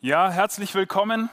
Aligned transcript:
Ja, 0.00 0.30
herzlich 0.30 0.76
willkommen. 0.76 1.28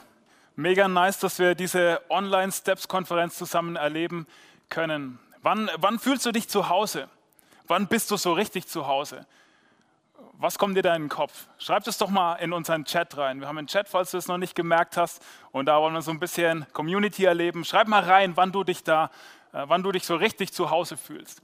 Mega 0.56 0.88
nice, 0.88 1.20
dass 1.20 1.38
wir 1.38 1.54
diese 1.54 2.00
Online-Steps-Konferenz 2.08 3.36
zusammen 3.36 3.76
erleben 3.76 4.26
können. 4.70 5.20
Wann, 5.40 5.70
wann 5.76 6.00
fühlst 6.00 6.26
du 6.26 6.32
dich 6.32 6.48
zu 6.48 6.68
Hause? 6.68 7.08
Wann 7.68 7.86
bist 7.86 8.10
du 8.10 8.16
so 8.16 8.32
richtig 8.32 8.66
zu 8.66 8.88
Hause? 8.88 9.24
Was 10.32 10.58
kommt 10.58 10.76
dir 10.76 10.82
da 10.82 10.96
in 10.96 11.02
den 11.02 11.08
Kopf? 11.08 11.46
Schreib 11.58 11.86
es 11.86 11.96
doch 11.96 12.10
mal 12.10 12.34
in 12.36 12.52
unseren 12.52 12.84
Chat 12.84 13.16
rein. 13.16 13.38
Wir 13.38 13.46
haben 13.46 13.56
einen 13.56 13.68
Chat, 13.68 13.88
falls 13.88 14.10
du 14.10 14.18
es 14.18 14.26
noch 14.26 14.36
nicht 14.36 14.56
gemerkt 14.56 14.96
hast. 14.96 15.24
Und 15.52 15.66
da 15.66 15.80
wollen 15.80 15.94
wir 15.94 16.02
so 16.02 16.10
ein 16.10 16.18
bisschen 16.18 16.66
Community 16.72 17.24
erleben. 17.24 17.64
Schreib 17.64 17.86
mal 17.86 18.02
rein, 18.02 18.36
wann 18.36 18.50
du 18.50 18.64
dich 18.64 18.82
da, 18.82 19.12
äh, 19.52 19.62
wann 19.68 19.84
du 19.84 19.92
dich 19.92 20.04
so 20.04 20.16
richtig 20.16 20.52
zu 20.52 20.70
Hause 20.70 20.96
fühlst. 20.96 21.40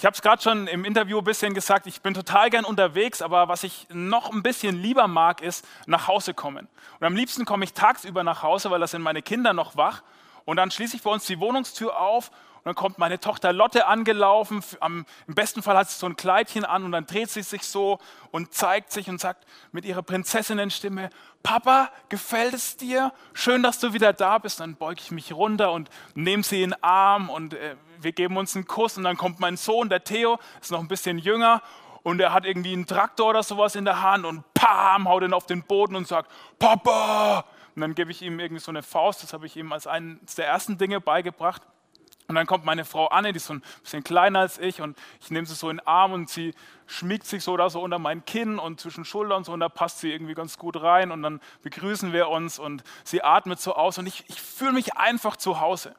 Ich 0.00 0.06
habe 0.06 0.14
es 0.14 0.22
gerade 0.22 0.40
schon 0.40 0.66
im 0.66 0.86
Interview 0.86 1.18
ein 1.18 1.24
bisschen 1.24 1.52
gesagt, 1.52 1.86
ich 1.86 2.00
bin 2.00 2.14
total 2.14 2.48
gern 2.48 2.64
unterwegs, 2.64 3.20
aber 3.20 3.48
was 3.48 3.64
ich 3.64 3.86
noch 3.92 4.32
ein 4.32 4.42
bisschen 4.42 4.80
lieber 4.80 5.06
mag, 5.08 5.42
ist 5.42 5.68
nach 5.84 6.08
Hause 6.08 6.32
kommen. 6.32 6.68
Und 6.98 7.06
am 7.06 7.14
liebsten 7.14 7.44
komme 7.44 7.64
ich 7.64 7.74
tagsüber 7.74 8.24
nach 8.24 8.42
Hause, 8.42 8.70
weil 8.70 8.80
da 8.80 8.86
sind 8.86 9.02
meine 9.02 9.20
Kinder 9.20 9.52
noch 9.52 9.76
wach. 9.76 10.02
Und 10.46 10.56
dann 10.56 10.70
schließe 10.70 10.96
ich 10.96 11.02
bei 11.02 11.10
uns 11.10 11.26
die 11.26 11.38
Wohnungstür 11.38 12.00
auf 12.00 12.30
und 12.30 12.64
dann 12.64 12.74
kommt 12.76 12.96
meine 12.96 13.20
Tochter 13.20 13.52
Lotte 13.52 13.88
angelaufen. 13.88 14.64
Am, 14.80 15.04
Im 15.26 15.34
besten 15.34 15.62
Fall 15.62 15.76
hat 15.76 15.90
sie 15.90 15.98
so 15.98 16.06
ein 16.06 16.16
Kleidchen 16.16 16.64
an 16.64 16.84
und 16.84 16.92
dann 16.92 17.04
dreht 17.04 17.28
sie 17.28 17.42
sich 17.42 17.64
so 17.64 17.98
und 18.30 18.54
zeigt 18.54 18.92
sich 18.92 19.10
und 19.10 19.20
sagt 19.20 19.44
mit 19.70 19.84
ihrer 19.84 20.02
Prinzessinnenstimme, 20.02 21.10
Papa, 21.42 21.90
gefällt 22.08 22.54
es 22.54 22.78
dir? 22.78 23.12
Schön, 23.34 23.62
dass 23.62 23.78
du 23.78 23.92
wieder 23.92 24.14
da 24.14 24.38
bist. 24.38 24.60
Dann 24.60 24.76
beuge 24.76 25.02
ich 25.02 25.10
mich 25.10 25.34
runter 25.34 25.72
und 25.72 25.90
nehme 26.14 26.42
sie 26.42 26.62
in 26.62 26.70
den 26.70 26.82
Arm 26.82 27.28
und 27.28 27.52
äh, 27.52 27.76
wir 28.02 28.12
geben 28.12 28.36
uns 28.36 28.56
einen 28.56 28.66
Kuss. 28.66 28.96
Und 28.96 29.04
dann 29.04 29.16
kommt 29.16 29.40
mein 29.40 29.56
Sohn, 29.56 29.88
der 29.88 30.04
Theo, 30.04 30.38
ist 30.60 30.70
noch 30.70 30.80
ein 30.80 30.88
bisschen 30.88 31.18
jünger 31.18 31.62
und 32.02 32.20
er 32.20 32.32
hat 32.32 32.44
irgendwie 32.44 32.72
einen 32.72 32.86
Traktor 32.86 33.30
oder 33.30 33.42
sowas 33.42 33.74
in 33.74 33.84
der 33.84 34.02
Hand 34.02 34.24
und 34.24 34.42
pam, 34.54 35.08
haut 35.08 35.22
ihn 35.22 35.32
auf 35.32 35.46
den 35.46 35.62
Boden 35.62 35.96
und 35.96 36.06
sagt, 36.08 36.30
Papa! 36.58 37.44
Und 37.74 37.82
dann 37.82 37.94
gebe 37.94 38.10
ich 38.10 38.22
ihm 38.22 38.40
irgendwie 38.40 38.60
so 38.60 38.72
eine 38.72 38.82
Faust, 38.82 39.22
das 39.22 39.32
habe 39.32 39.46
ich 39.46 39.56
ihm 39.56 39.72
als 39.72 39.86
eines 39.86 40.34
der 40.34 40.46
ersten 40.46 40.76
Dinge 40.76 41.00
beigebracht. 41.00 41.62
Und 42.26 42.36
dann 42.36 42.46
kommt 42.46 42.64
meine 42.64 42.84
Frau 42.84 43.08
Anne, 43.08 43.32
die 43.32 43.38
ist 43.38 43.46
so 43.46 43.54
ein 43.54 43.62
bisschen 43.82 44.04
kleiner 44.04 44.40
als 44.40 44.58
ich, 44.58 44.80
und 44.80 44.96
ich 45.20 45.30
nehme 45.30 45.46
sie 45.46 45.54
so 45.54 45.68
in 45.68 45.78
den 45.78 45.86
Arm 45.86 46.12
und 46.12 46.30
sie 46.30 46.54
schmiegt 46.86 47.26
sich 47.26 47.42
so 47.42 47.56
da 47.56 47.68
so 47.70 47.80
unter 47.80 47.98
mein 47.98 48.24
Kinn 48.24 48.58
und 48.58 48.80
zwischen 48.80 49.04
Schultern 49.04 49.38
und 49.38 49.44
so, 49.44 49.52
und 49.52 49.60
da 49.60 49.68
passt 49.68 49.98
sie 49.98 50.12
irgendwie 50.12 50.34
ganz 50.34 50.56
gut 50.56 50.80
rein. 50.80 51.10
Und 51.10 51.22
dann 51.22 51.40
begrüßen 51.62 52.12
wir 52.12 52.28
uns 52.28 52.58
und 52.58 52.84
sie 53.04 53.22
atmet 53.22 53.60
so 53.60 53.74
aus 53.74 53.98
und 53.98 54.06
ich, 54.06 54.24
ich 54.28 54.40
fühle 54.40 54.72
mich 54.72 54.96
einfach 54.96 55.36
zu 55.36 55.60
Hause. 55.60 55.94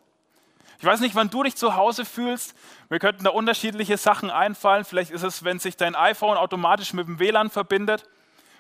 Ich 0.81 0.87
weiß 0.87 0.99
nicht, 0.99 1.13
wann 1.13 1.29
du 1.29 1.43
dich 1.43 1.55
zu 1.55 1.75
Hause 1.75 2.05
fühlst. 2.05 2.55
Wir 2.89 2.97
könnten 2.97 3.23
da 3.23 3.29
unterschiedliche 3.29 3.97
Sachen 3.97 4.31
einfallen. 4.31 4.83
Vielleicht 4.83 5.11
ist 5.11 5.21
es, 5.21 5.43
wenn 5.43 5.59
sich 5.59 5.77
dein 5.77 5.93
iPhone 5.93 6.38
automatisch 6.38 6.93
mit 6.93 7.07
dem 7.07 7.19
WLAN 7.19 7.51
verbindet. 7.51 8.09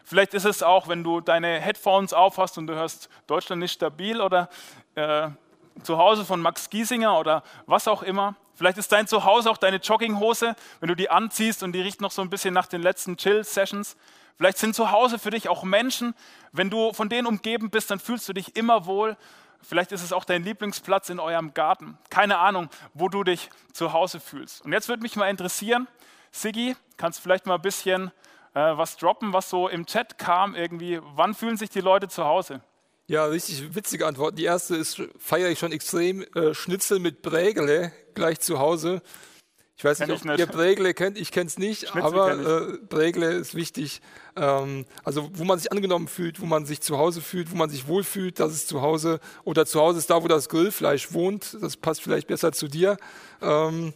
Vielleicht 0.03 0.35
ist 0.35 0.45
es 0.45 0.61
auch, 0.61 0.87
wenn 0.87 1.03
du 1.03 1.19
deine 1.19 1.59
Headphones 1.59 2.13
aufhast 2.13 2.59
und 2.59 2.67
du 2.67 2.75
hörst 2.75 3.09
Deutschland 3.25 3.59
nicht 3.59 3.71
stabil 3.71 4.21
oder 4.21 4.49
äh, 4.93 5.29
zu 5.81 5.97
Hause 5.97 6.23
von 6.23 6.39
Max 6.41 6.69
Giesinger 6.69 7.17
oder 7.17 7.41
was 7.65 7.87
auch 7.87 8.03
immer. 8.03 8.35
Vielleicht 8.53 8.77
ist 8.77 8.91
dein 8.91 9.07
Zuhause 9.07 9.49
auch 9.49 9.57
deine 9.57 9.77
Jogginghose, 9.77 10.55
wenn 10.79 10.89
du 10.89 10.95
die 10.95 11.09
anziehst 11.09 11.63
und 11.63 11.71
die 11.71 11.81
riecht 11.81 12.01
noch 12.01 12.11
so 12.11 12.21
ein 12.21 12.29
bisschen 12.29 12.53
nach 12.53 12.67
den 12.67 12.83
letzten 12.83 13.17
Chill-Sessions. 13.17 13.97
Vielleicht 14.37 14.59
sind 14.59 14.75
zu 14.75 14.91
Hause 14.91 15.17
für 15.17 15.31
dich 15.31 15.49
auch 15.49 15.63
Menschen. 15.63 16.13
Wenn 16.51 16.69
du 16.69 16.93
von 16.93 17.09
denen 17.09 17.25
umgeben 17.25 17.71
bist, 17.71 17.89
dann 17.89 17.99
fühlst 17.99 18.29
du 18.29 18.33
dich 18.33 18.55
immer 18.55 18.85
wohl. 18.85 19.17
Vielleicht 19.63 19.91
ist 19.91 20.03
es 20.03 20.13
auch 20.13 20.25
dein 20.25 20.43
Lieblingsplatz 20.43 21.09
in 21.09 21.19
eurem 21.19 21.53
Garten. 21.53 21.97
Keine 22.09 22.39
Ahnung, 22.39 22.69
wo 22.93 23.09
du 23.09 23.23
dich 23.23 23.49
zu 23.73 23.93
Hause 23.93 24.19
fühlst. 24.19 24.65
Und 24.65 24.73
jetzt 24.73 24.89
würde 24.89 25.03
mich 25.03 25.15
mal 25.15 25.29
interessieren, 25.29 25.87
Siggi, 26.31 26.75
kannst 26.97 27.19
du 27.19 27.23
vielleicht 27.23 27.45
mal 27.45 27.55
ein 27.55 27.61
bisschen 27.61 28.11
äh, 28.53 28.59
was 28.59 28.97
droppen, 28.97 29.33
was 29.33 29.49
so 29.49 29.67
im 29.67 29.85
Chat 29.85 30.17
kam 30.17 30.55
irgendwie. 30.55 30.99
Wann 31.15 31.33
fühlen 31.33 31.57
sich 31.57 31.69
die 31.69 31.81
Leute 31.81 32.07
zu 32.07 32.25
Hause? 32.25 32.61
Ja, 33.07 33.25
richtig 33.25 33.75
witzige 33.75 34.07
Antwort. 34.07 34.37
Die 34.37 34.45
erste 34.45 34.75
ist, 34.75 35.01
feiere 35.17 35.49
ich 35.49 35.59
schon 35.59 35.71
extrem, 35.71 36.21
äh, 36.35 36.53
Schnitzel 36.53 36.99
mit 36.99 37.21
Prägele 37.21 37.91
gleich 38.13 38.39
zu 38.39 38.59
Hause. 38.59 39.01
Ich 39.81 39.85
weiß 39.85 39.99
nicht, 40.01 40.11
ob 40.11 40.37
ihr 40.37 40.45
Prägele 40.45 40.93
kennt, 40.93 41.17
ich 41.17 41.31
kenne 41.31 41.47
es 41.47 41.57
nicht, 41.57 41.89
Schnitzel 41.89 42.03
aber 42.03 42.77
äh, 42.93 43.39
ist 43.39 43.55
wichtig. 43.55 44.03
Ähm, 44.35 44.85
also 45.03 45.31
wo 45.33 45.43
man 45.43 45.57
sich 45.57 45.71
angenommen 45.71 46.07
fühlt, 46.07 46.39
wo 46.39 46.45
man 46.45 46.67
sich 46.67 46.81
zu 46.81 46.99
Hause 46.99 47.19
fühlt, 47.19 47.51
wo 47.51 47.55
man 47.55 47.67
sich 47.71 47.87
wohlfühlt, 47.87 48.39
das 48.39 48.53
ist 48.53 48.67
zu 48.67 48.83
Hause. 48.83 49.19
Oder 49.43 49.65
zu 49.65 49.81
Hause 49.81 49.97
ist 49.97 50.11
da, 50.11 50.21
wo 50.21 50.27
das 50.27 50.49
Grillfleisch 50.49 51.13
wohnt. 51.13 51.57
Das 51.59 51.77
passt 51.77 52.03
vielleicht 52.03 52.27
besser 52.27 52.51
zu 52.51 52.67
dir. 52.67 52.97
Ähm, 53.41 53.93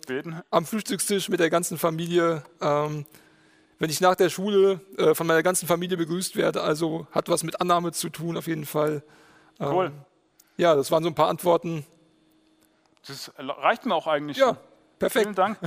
am 0.49 0.65
Frühstückstisch 0.65 1.29
mit 1.29 1.39
der 1.39 1.51
ganzen 1.51 1.77
Familie. 1.77 2.41
Ähm, 2.61 3.05
wenn 3.77 3.91
ich 3.91 4.01
nach 4.01 4.15
der 4.15 4.29
Schule 4.29 4.81
äh, 4.97 5.13
von 5.13 5.27
meiner 5.27 5.43
ganzen 5.43 5.67
Familie 5.67 5.97
begrüßt 5.97 6.35
werde, 6.35 6.63
also 6.63 7.05
hat 7.11 7.29
was 7.29 7.43
mit 7.43 7.61
Annahme 7.61 7.91
zu 7.91 8.09
tun, 8.09 8.37
auf 8.37 8.47
jeden 8.47 8.65
Fall. 8.65 9.03
Ähm, 9.59 9.67
cool. 9.67 9.91
Ja, 10.57 10.73
das 10.73 10.89
waren 10.89 11.03
so 11.03 11.09
ein 11.09 11.15
paar 11.15 11.29
Antworten. 11.29 11.85
Das 13.05 13.31
reicht 13.37 13.85
mir 13.85 13.93
auch 13.93 14.07
eigentlich. 14.07 14.37
Ja, 14.37 14.57
perfekt. 14.99 15.23
Vielen 15.23 15.35
Dank. 15.35 15.57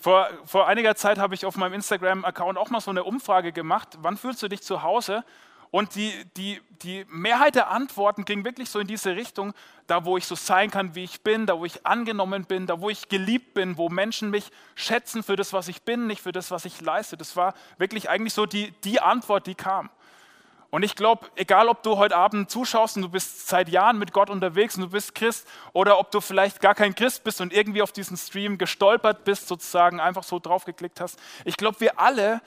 Vor, 0.00 0.28
vor 0.44 0.68
einiger 0.68 0.94
Zeit 0.96 1.16
habe 1.18 1.34
ich 1.34 1.46
auf 1.46 1.56
meinem 1.56 1.72
Instagram-Account 1.72 2.58
auch 2.58 2.68
mal 2.68 2.80
so 2.80 2.90
eine 2.90 3.04
Umfrage 3.04 3.52
gemacht. 3.52 3.96
Wann 4.02 4.18
fühlst 4.18 4.42
du 4.42 4.48
dich 4.48 4.60
zu 4.60 4.82
Hause? 4.82 5.24
Und 5.70 5.94
die, 5.96 6.12
die, 6.36 6.60
die 6.82 7.06
Mehrheit 7.08 7.54
der 7.54 7.70
Antworten 7.70 8.24
ging 8.24 8.44
wirklich 8.44 8.70
so 8.70 8.78
in 8.78 8.86
diese 8.86 9.16
Richtung, 9.16 9.54
da 9.86 10.04
wo 10.04 10.16
ich 10.16 10.26
so 10.26 10.34
sein 10.34 10.70
kann, 10.70 10.94
wie 10.94 11.04
ich 11.04 11.22
bin, 11.22 11.46
da 11.46 11.58
wo 11.58 11.64
ich 11.64 11.84
angenommen 11.86 12.44
bin, 12.44 12.66
da 12.66 12.80
wo 12.80 12.90
ich 12.90 13.08
geliebt 13.08 13.54
bin, 13.54 13.78
wo 13.78 13.88
Menschen 13.88 14.30
mich 14.30 14.50
schätzen 14.74 15.22
für 15.22 15.36
das, 15.36 15.52
was 15.52 15.68
ich 15.68 15.82
bin, 15.82 16.06
nicht 16.06 16.22
für 16.22 16.32
das, 16.32 16.50
was 16.50 16.64
ich 16.64 16.80
leiste. 16.80 17.16
Das 17.16 17.34
war 17.34 17.54
wirklich 17.78 18.08
eigentlich 18.08 18.34
so 18.34 18.46
die, 18.46 18.72
die 18.84 19.00
Antwort, 19.00 19.46
die 19.46 19.54
kam. 19.54 19.90
Und 20.74 20.82
ich 20.82 20.96
glaube, 20.96 21.28
egal 21.36 21.68
ob 21.68 21.84
du 21.84 21.98
heute 21.98 22.16
Abend 22.16 22.50
zuschaust 22.50 22.96
und 22.96 23.02
du 23.02 23.08
bist 23.08 23.46
seit 23.46 23.68
Jahren 23.68 23.96
mit 23.96 24.12
Gott 24.12 24.28
unterwegs 24.28 24.74
und 24.74 24.82
du 24.82 24.88
bist 24.88 25.14
Christ 25.14 25.46
oder 25.72 26.00
ob 26.00 26.10
du 26.10 26.20
vielleicht 26.20 26.60
gar 26.60 26.74
kein 26.74 26.96
Christ 26.96 27.22
bist 27.22 27.40
und 27.40 27.52
irgendwie 27.52 27.80
auf 27.80 27.92
diesen 27.92 28.16
Stream 28.16 28.58
gestolpert 28.58 29.22
bist, 29.24 29.46
sozusagen 29.46 30.00
einfach 30.00 30.24
so 30.24 30.40
draufgeklickt 30.40 31.00
hast, 31.00 31.16
ich 31.44 31.56
glaube, 31.56 31.78
wir 31.78 32.00
alle 32.00 32.40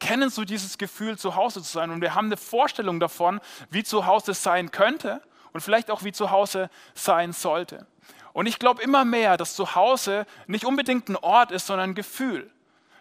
kennen 0.00 0.28
so 0.28 0.44
dieses 0.44 0.76
Gefühl, 0.76 1.18
zu 1.18 1.36
Hause 1.36 1.62
zu 1.62 1.70
sein. 1.70 1.92
Und 1.92 2.00
wir 2.00 2.16
haben 2.16 2.26
eine 2.26 2.36
Vorstellung 2.36 2.98
davon, 2.98 3.40
wie 3.70 3.84
zu 3.84 4.06
Hause 4.06 4.34
sein 4.34 4.72
könnte 4.72 5.22
und 5.52 5.60
vielleicht 5.60 5.92
auch 5.92 6.02
wie 6.02 6.10
zu 6.10 6.32
Hause 6.32 6.70
sein 6.94 7.32
sollte. 7.32 7.86
Und 8.32 8.46
ich 8.46 8.58
glaube 8.58 8.82
immer 8.82 9.04
mehr, 9.04 9.36
dass 9.36 9.54
zu 9.54 9.76
Hause 9.76 10.26
nicht 10.48 10.64
unbedingt 10.64 11.08
ein 11.10 11.16
Ort 11.16 11.52
ist, 11.52 11.68
sondern 11.68 11.90
ein 11.90 11.94
Gefühl. 11.94 12.50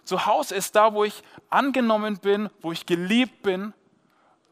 Zu 0.04 0.28
Hause 0.28 0.54
ist 0.54 0.76
da, 0.76 0.94
wo 0.94 1.04
ich 1.04 1.24
angenommen 1.50 2.20
bin, 2.20 2.52
wo 2.62 2.72
ich 2.72 2.86
geliebt 2.86 3.42
bin, 3.42 3.74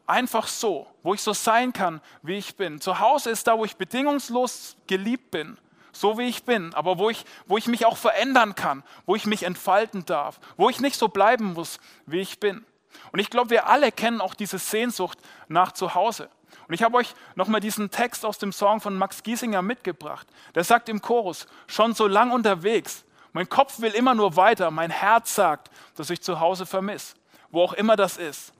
einfach 0.06 0.46
so, 0.46 0.86
wo 1.02 1.14
ich 1.14 1.22
so 1.22 1.32
sein 1.32 1.72
kann, 1.72 2.00
wie 2.22 2.36
ich 2.36 2.56
bin. 2.56 2.80
Zu 2.80 2.98
Hause 3.00 3.30
ist 3.30 3.46
da, 3.46 3.58
wo 3.58 3.64
ich 3.64 3.76
bedingungslos 3.76 4.76
geliebt 4.86 5.30
bin 5.30 5.58
so 5.96 6.18
wie 6.18 6.28
ich 6.28 6.44
bin, 6.44 6.74
aber 6.74 6.98
wo 6.98 7.10
ich, 7.10 7.24
wo 7.46 7.56
ich 7.56 7.66
mich 7.66 7.86
auch 7.86 7.96
verändern 7.96 8.54
kann, 8.54 8.84
wo 9.06 9.16
ich 9.16 9.26
mich 9.26 9.42
entfalten 9.44 10.04
darf, 10.04 10.38
wo 10.56 10.68
ich 10.68 10.80
nicht 10.80 10.96
so 10.96 11.08
bleiben 11.08 11.54
muss, 11.54 11.78
wie 12.04 12.20
ich 12.20 12.38
bin. 12.38 12.64
Und 13.12 13.18
ich 13.18 13.30
glaube, 13.30 13.50
wir 13.50 13.68
alle 13.68 13.92
kennen 13.92 14.20
auch 14.20 14.34
diese 14.34 14.58
Sehnsucht 14.58 15.18
nach 15.48 15.72
Zuhause. 15.72 16.28
Und 16.68 16.74
ich 16.74 16.82
habe 16.82 16.96
euch 16.96 17.14
nochmal 17.34 17.60
diesen 17.60 17.90
Text 17.90 18.24
aus 18.24 18.38
dem 18.38 18.52
Song 18.52 18.80
von 18.80 18.96
Max 18.96 19.22
Giesinger 19.22 19.62
mitgebracht. 19.62 20.26
Der 20.54 20.64
sagt 20.64 20.88
im 20.88 21.00
Chorus, 21.00 21.46
schon 21.66 21.94
so 21.94 22.06
lang 22.06 22.30
unterwegs, 22.30 23.04
mein 23.32 23.48
Kopf 23.48 23.80
will 23.80 23.92
immer 23.92 24.14
nur 24.14 24.36
weiter, 24.36 24.70
mein 24.70 24.90
Herz 24.90 25.34
sagt, 25.34 25.70
dass 25.94 26.10
ich 26.10 26.22
zu 26.22 26.40
Hause 26.40 26.64
vermisse, 26.64 27.14
wo 27.50 27.62
auch 27.62 27.74
immer 27.74 27.94
das 27.94 28.16
ist. 28.16 28.52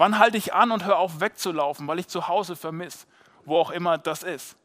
Wann 0.00 0.18
halte 0.18 0.38
ich 0.38 0.54
an 0.54 0.72
und 0.72 0.86
höre 0.86 0.96
auf 0.96 1.20
wegzulaufen, 1.20 1.86
weil 1.86 1.98
ich 1.98 2.08
zu 2.08 2.26
Hause 2.26 2.56
vermisse, 2.56 3.06
wo 3.44 3.58
auch 3.58 3.70
immer 3.70 3.98
das 3.98 4.22
ist. 4.22 4.56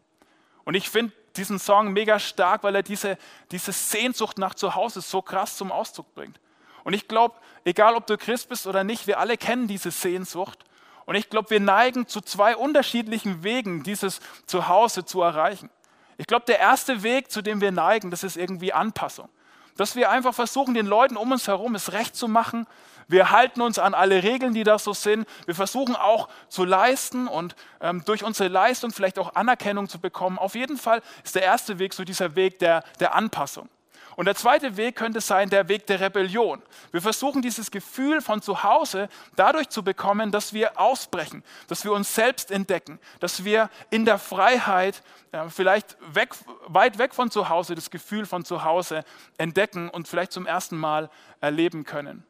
Und 0.64 0.76
ich 0.76 0.90
finde, 0.90 1.12
diesen 1.36 1.60
Song 1.60 1.92
mega 1.92 2.20
stark, 2.20 2.64
weil 2.64 2.74
er 2.74 2.84
diese, 2.84 3.18
diese 3.52 3.74
Sehnsucht 3.74 4.38
nach 4.38 4.56
Zuhause 4.56 5.02
so 5.02 5.22
krass 5.22 5.58
zum 5.58 5.74
Ausdruck 5.74 6.16
bringt. 6.16 6.40
Und 6.86 6.94
ich 6.94 7.10
glaube, 7.10 7.36
egal 7.66 7.96
ob 7.96 8.08
du 8.08 8.18
Christ 8.18 8.48
bist 8.48 8.66
oder 8.66 8.86
nicht, 8.86 9.08
wir 9.08 9.20
alle 9.20 9.36
kennen 9.36 9.68
diese 9.68 9.92
Sehnsucht. 9.92 10.64
Und 11.06 11.16
ich 11.16 11.30
glaube, 11.30 11.50
wir 11.50 11.60
neigen 11.60 12.08
zu 12.08 12.22
zwei 12.22 12.56
unterschiedlichen 12.56 13.44
Wegen, 13.44 13.84
dieses 13.84 14.22
Zuhause 14.46 15.04
zu 15.04 15.22
erreichen. 15.22 15.70
Ich 16.18 16.28
glaube, 16.28 16.46
der 16.46 16.60
erste 16.60 17.04
Weg, 17.04 17.30
zu 17.30 17.42
dem 17.42 17.60
wir 17.60 17.74
neigen, 17.74 18.10
das 18.10 18.24
ist 18.24 18.38
irgendwie 18.38 18.72
Anpassung. 18.72 19.28
Dass 19.76 19.98
wir 19.98 20.10
einfach 20.10 20.34
versuchen, 20.34 20.76
den 20.76 20.86
Leuten 20.86 21.18
um 21.18 21.34
uns 21.34 21.50
herum 21.50 21.76
es 21.76 21.92
recht 21.92 22.16
zu 22.16 22.30
machen, 22.30 22.66
wir 23.08 23.32
halten 23.32 23.62
uns 23.62 23.80
an 23.80 23.94
alle 23.94 24.24
Regeln, 24.24 24.54
die 24.54 24.64
da 24.64 24.80
so 24.80 24.94
sind. 24.94 25.28
Wir 25.46 25.56
versuchen 25.56 25.96
auch 25.96 26.30
zu 26.50 26.66
leisten 26.66 27.28
und 27.28 27.56
ähm, 27.82 28.04
durch 28.06 28.24
unsere 28.24 28.50
Leistung 28.50 28.92
vielleicht 28.92 29.20
auch 29.20 29.36
Anerkennung 29.36 29.88
zu 29.88 30.00
bekommen. 30.00 30.40
Auf 30.40 30.56
jeden 30.56 30.78
Fall 30.78 31.02
ist 31.24 31.36
der 31.36 31.44
erste 31.44 31.80
Weg 31.80 31.94
so 31.94 32.04
dieser 32.04 32.36
Weg 32.36 32.60
der, 32.60 32.84
der 33.00 33.16
Anpassung. 33.16 33.70
Und 34.16 34.26
der 34.26 34.36
zweite 34.36 34.78
Weg 34.78 34.96
könnte 34.96 35.20
sein 35.20 35.50
der 35.50 35.68
Weg 35.68 35.88
der 35.88 36.00
Rebellion. 36.00 36.62
Wir 36.92 37.02
versuchen 37.02 37.42
dieses 37.42 37.70
Gefühl 37.70 38.22
von 38.22 38.42
zu 38.42 38.64
Hause 38.64 39.10
dadurch 39.36 39.70
zu 39.70 39.84
bekommen, 39.84 40.32
dass 40.32 40.54
wir 40.54 40.80
ausbrechen, 40.80 41.44
dass 41.68 41.84
wir 41.84 41.92
uns 41.92 42.16
selbst 42.16 42.50
entdecken, 42.50 43.00
dass 43.20 43.44
wir 43.44 43.70
in 43.90 44.06
der 44.06 44.18
Freiheit 44.18 45.04
äh, 45.34 45.50
vielleicht 45.50 45.98
weg, 46.14 46.34
weit 46.68 46.98
weg 46.98 47.14
von 47.14 47.30
zu 47.30 47.50
Hause 47.50 47.76
das 47.76 47.90
Gefühl 47.90 48.26
von 48.26 48.46
zu 48.46 48.64
Hause 48.64 49.04
entdecken 49.38 49.90
und 49.90 50.08
vielleicht 50.08 50.32
zum 50.32 50.46
ersten 50.46 50.78
Mal 50.78 51.10
erleben 51.42 51.84
können. 51.84 52.24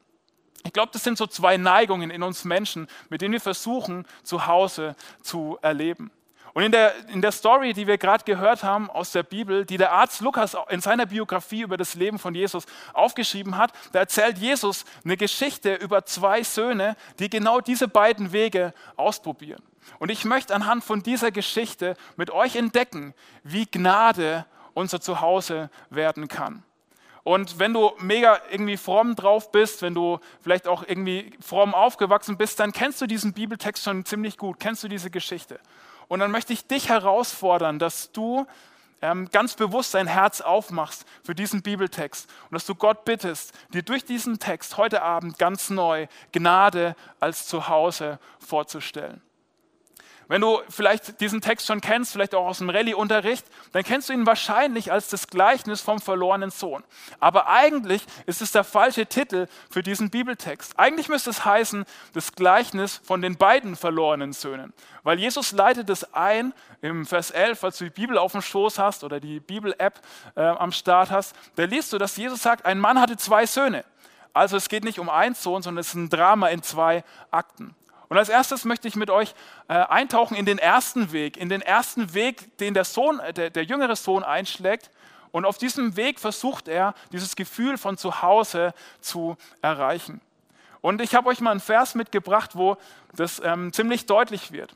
Ich 0.66 0.74
glaube, 0.74 0.90
das 0.92 1.04
sind 1.04 1.18
so 1.18 1.28
zwei 1.28 1.58
Neigungen 1.58 2.10
in 2.10 2.24
uns 2.24 2.44
Menschen, 2.44 2.88
mit 3.10 3.22
denen 3.22 3.34
wir 3.34 3.40
versuchen, 3.40 4.06
zu 4.24 4.48
Hause 4.48 4.96
zu 5.22 5.60
erleben. 5.62 6.12
Und 6.56 6.64
in 6.64 6.72
der, 6.72 6.94
in 7.10 7.22
der 7.22 7.34
Story, 7.34 7.74
die 7.74 7.86
wir 7.86 7.98
gerade 7.98 8.24
gehört 8.24 8.64
haben 8.64 8.90
aus 8.90 9.12
der 9.12 9.24
Bibel, 9.24 9.66
die 9.66 9.78
der 9.78 9.92
Arzt 9.92 10.22
Lukas 10.22 10.56
in 10.70 10.82
seiner 10.82 11.06
Biografie 11.06 11.62
über 11.62 11.78
das 11.78 11.96
Leben 11.96 12.18
von 12.18 12.34
Jesus 12.34 12.66
aufgeschrieben 12.94 13.58
hat, 13.58 13.74
da 13.92 14.00
erzählt 14.00 14.38
Jesus 14.38 14.86
eine 15.04 15.18
Geschichte 15.18 15.76
über 15.76 16.06
zwei 16.06 16.44
Söhne, 16.44 16.96
die 17.20 17.30
genau 17.30 17.60
diese 17.60 17.88
beiden 17.88 18.32
Wege 18.32 18.74
ausprobieren. 18.96 19.62
Und 20.00 20.10
ich 20.10 20.26
möchte 20.26 20.56
anhand 20.56 20.84
von 20.84 21.04
dieser 21.04 21.30
Geschichte 21.30 21.96
mit 22.16 22.32
euch 22.32 22.56
entdecken, 22.56 23.14
wie 23.44 23.66
Gnade 23.66 24.46
unser 24.74 25.00
Zuhause 25.00 25.70
werden 25.90 26.28
kann. 26.28 26.64
Und 27.26 27.58
wenn 27.58 27.74
du 27.74 27.92
mega 27.98 28.40
irgendwie 28.52 28.78
fromm 28.78 29.16
drauf 29.16 29.52
bist, 29.52 29.82
wenn 29.82 29.96
du 29.96 30.20
vielleicht 30.42 30.68
auch 30.68 30.84
irgendwie 30.88 31.34
fromm 31.42 31.74
aufgewachsen 31.74 32.38
bist, 32.38 32.60
dann 32.60 32.72
kennst 32.72 33.02
du 33.02 33.08
diesen 33.08 33.34
Bibeltext 33.34 33.84
schon 33.84 34.06
ziemlich 34.06 34.38
gut, 34.38 34.60
kennst 34.60 34.84
du 34.84 34.88
diese 34.88 35.10
Geschichte. 35.10 35.60
Und 36.08 36.20
dann 36.20 36.30
möchte 36.30 36.54
ich 36.54 36.68
dich 36.68 36.88
herausfordern, 36.90 37.80
dass 37.80 38.12
du 38.12 38.46
ähm, 39.02 39.28
ganz 39.32 39.56
bewusst 39.56 39.96
dein 39.96 40.06
Herz 40.06 40.40
aufmachst 40.40 41.06
für 41.24 41.34
diesen 41.34 41.64
Bibeltext 41.64 42.30
und 42.44 42.54
dass 42.54 42.68
du 42.68 42.76
Gott 42.76 43.06
bittest, 43.06 43.54
dir 43.74 43.82
durch 43.82 44.06
diesen 44.06 44.38
Text 44.38 44.78
heute 44.78 45.02
Abend 45.02 45.40
ganz 45.40 45.72
neu 45.72 46.06
Gnade 46.32 46.96
als 47.20 47.48
Zuhause 47.48 48.20
vorzustellen. 48.38 49.20
Wenn 50.28 50.42
du 50.42 50.60
vielleicht 50.70 51.22
diesen 51.22 51.42
Text 51.42 51.68
schon 51.68 51.82
kennst, 51.82 52.12
vielleicht 52.12 52.34
auch 52.34 52.48
aus 52.48 52.58
dem 52.58 52.70
Rallye-Unterricht, 52.70 53.46
dann 53.74 53.84
kennst 53.84 54.10
du 54.10 54.14
ihn 54.14 54.26
wahrscheinlich 54.26 54.92
als 54.92 55.10
das 55.10 55.28
Gleichnis 55.28 55.82
vom 55.82 56.00
verlorenen 56.00 56.50
Sohn. 56.50 56.84
Aber 57.20 57.48
eigentlich 57.48 58.04
ist 58.26 58.42
es 58.42 58.52
der 58.52 58.64
falsche 58.64 59.06
Titel 59.06 59.48
für 59.70 59.84
diesen 59.84 60.10
Bibeltext. 60.10 60.78
Eigentlich 60.78 61.10
müsste 61.10 61.30
es 61.30 61.46
heißen, 61.46 61.86
das 62.14 62.34
Gleichnis 62.34 63.02
von 63.04 63.22
den 63.22 63.38
beiden 63.38 63.76
verlorenen 63.76 64.34
Söhnen. 64.34 64.74
Weil 65.04 65.20
Jesus 65.20 65.52
leitet 65.52 65.90
es 65.90 66.14
ein 66.14 66.54
im 66.82 67.06
Vers 67.06 67.30
11, 67.30 67.60
falls 67.60 67.78
du 67.78 67.84
die 67.84 67.92
Bibel 67.92 68.18
auf 68.18 68.32
dem 68.32 68.42
Schoß 68.42 68.80
hast 68.80 69.04
oder 69.04 69.20
die 69.20 69.40
Bibel-App 69.40 70.02
äh, 70.36 70.42
am 70.42 70.72
Start 70.72 71.12
hast, 71.12 71.36
da 71.56 71.64
liest 71.64 71.94
du, 71.94 71.98
dass 71.98 72.18
Jesus 72.18 72.42
sagt, 72.42 72.66
ein 72.66 72.80
Mann 72.80 73.00
hatte 73.00 73.18
zwei 73.18 73.46
Söhne. 73.46 73.86
Also 74.34 74.58
es 74.58 74.68
geht 74.68 74.84
nicht 74.84 75.00
um 75.00 75.10
einen 75.10 75.36
Sohn, 75.36 75.62
sondern 75.62 75.82
es 75.82 75.90
ist 75.90 75.94
ein 75.96 76.10
Drama 76.10 76.50
in 76.50 76.62
zwei 76.62 77.04
Akten. 77.32 77.76
Und 78.08 78.18
als 78.18 78.30
erstes 78.30 78.66
möchte 78.66 78.88
ich 78.88 78.96
mit 78.96 79.10
euch 79.10 79.34
äh, 79.68 79.74
eintauchen 79.74 80.36
in 80.36 80.46
den 80.46 80.58
ersten 80.58 81.12
Weg, 81.12 81.38
in 81.38 81.50
den 81.50 81.62
ersten 81.62 82.14
Weg, 82.14 82.58
den 82.58 82.74
der 82.74 82.86
Sohn, 82.86 83.20
äh, 83.20 83.34
der, 83.34 83.50
der 83.50 83.64
jüngere 83.64 83.96
Sohn 83.96 84.24
einschlägt. 84.24 84.92
Und 85.32 85.46
auf 85.46 85.58
diesem 85.58 85.98
Weg 85.98 86.20
versucht 86.20 86.68
er, 86.68 86.94
dieses 87.12 87.36
Gefühl 87.36 87.78
von 87.78 87.98
zu 87.98 88.22
Hause 88.22 88.74
zu 89.02 89.38
erreichen. 89.62 90.22
Und 90.82 91.02
ich 91.02 91.16
habe 91.16 91.30
euch 91.30 91.42
mal 91.42 91.52
einen 91.52 91.60
Vers 91.60 91.96
mitgebracht, 91.96 92.52
wo 92.56 92.78
das 93.14 93.42
ähm, 93.44 93.74
ziemlich 93.74 94.06
deutlich 94.06 94.52
wird. 94.52 94.76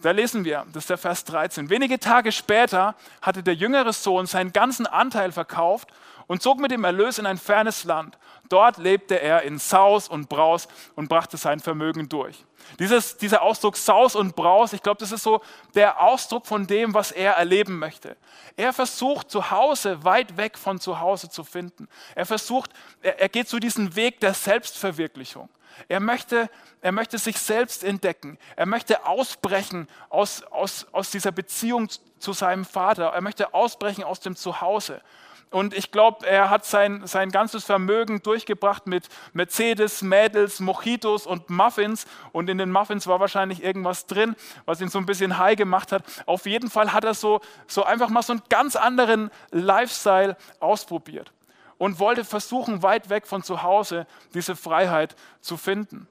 Da 0.00 0.12
lesen 0.12 0.44
wir, 0.44 0.64
das 0.72 0.84
ist 0.84 0.90
der 0.90 0.98
Vers 0.98 1.24
13. 1.24 1.70
Wenige 1.70 1.98
Tage 1.98 2.30
später 2.30 2.94
hatte 3.20 3.42
der 3.42 3.54
jüngere 3.54 3.92
Sohn 3.92 4.26
seinen 4.26 4.52
ganzen 4.52 4.86
Anteil 4.86 5.32
verkauft 5.32 5.92
und 6.28 6.40
zog 6.40 6.60
mit 6.60 6.70
dem 6.70 6.84
Erlös 6.84 7.18
in 7.18 7.26
ein 7.26 7.36
fernes 7.36 7.84
Land. 7.84 8.16
Dort 8.48 8.78
lebte 8.78 9.20
er 9.20 9.42
in 9.42 9.58
Saus 9.58 10.08
und 10.08 10.28
Braus 10.28 10.68
und 10.96 11.08
brachte 11.08 11.36
sein 11.36 11.60
Vermögen 11.60 12.08
durch. 12.08 12.44
Dieses, 12.78 13.16
dieser 13.16 13.42
Ausdruck 13.42 13.76
Saus 13.76 14.14
und 14.14 14.36
Braus, 14.36 14.72
ich 14.72 14.82
glaube, 14.82 15.00
das 15.00 15.12
ist 15.12 15.22
so 15.22 15.40
der 15.74 16.02
Ausdruck 16.02 16.46
von 16.46 16.66
dem, 16.66 16.94
was 16.94 17.12
er 17.12 17.32
erleben 17.32 17.78
möchte. 17.78 18.16
Er 18.56 18.72
versucht, 18.72 19.30
zu 19.30 19.50
Hause, 19.50 20.04
weit 20.04 20.36
weg 20.36 20.58
von 20.58 20.80
zu 20.80 21.00
Hause 21.00 21.30
zu 21.30 21.44
finden. 21.44 21.88
Er 22.14 22.26
versucht, 22.26 22.70
er, 23.00 23.20
er 23.20 23.28
geht 23.28 23.48
zu 23.48 23.58
diesem 23.58 23.96
Weg 23.96 24.20
der 24.20 24.34
Selbstverwirklichung. 24.34 25.48
Er 25.88 26.00
möchte, 26.00 26.50
er 26.80 26.92
möchte 26.92 27.18
sich 27.18 27.38
selbst 27.38 27.84
entdecken. 27.84 28.38
Er 28.56 28.66
möchte 28.66 29.06
ausbrechen 29.06 29.88
aus, 30.08 30.42
aus, 30.42 30.86
aus 30.92 31.10
dieser 31.10 31.30
Beziehung 31.30 31.88
zu 32.18 32.32
seinem 32.32 32.64
Vater. 32.64 33.06
Er 33.06 33.20
möchte 33.20 33.54
ausbrechen 33.54 34.02
aus 34.02 34.20
dem 34.20 34.34
Zuhause. 34.34 35.00
Und 35.50 35.74
ich 35.74 35.90
glaube, 35.90 36.26
er 36.26 36.50
hat 36.50 36.64
sein, 36.66 37.06
sein 37.06 37.30
ganzes 37.30 37.64
Vermögen 37.64 38.22
durchgebracht 38.22 38.86
mit 38.86 39.08
Mercedes, 39.32 40.02
Mädels, 40.02 40.60
Mojitos 40.60 41.26
und 41.26 41.48
Muffins. 41.48 42.06
Und 42.32 42.50
in 42.50 42.58
den 42.58 42.70
Muffins 42.70 43.06
war 43.06 43.20
wahrscheinlich 43.20 43.62
irgendwas 43.62 44.06
drin, 44.06 44.36
was 44.66 44.80
ihn 44.80 44.88
so 44.88 44.98
ein 44.98 45.06
bisschen 45.06 45.38
high 45.38 45.56
gemacht 45.56 45.92
hat. 45.92 46.04
Auf 46.26 46.46
jeden 46.46 46.70
Fall 46.70 46.92
hat 46.92 47.04
er 47.04 47.14
so, 47.14 47.40
so 47.66 47.84
einfach 47.84 48.10
mal 48.10 48.22
so 48.22 48.34
einen 48.34 48.42
ganz 48.48 48.76
anderen 48.76 49.30
Lifestyle 49.50 50.36
ausprobiert 50.60 51.32
und 51.78 51.98
wollte 51.98 52.24
versuchen, 52.24 52.82
weit 52.82 53.08
weg 53.08 53.26
von 53.26 53.42
zu 53.42 53.62
Hause 53.62 54.06
diese 54.34 54.56
Freiheit 54.56 55.16
zu 55.40 55.56
finden. 55.56 56.08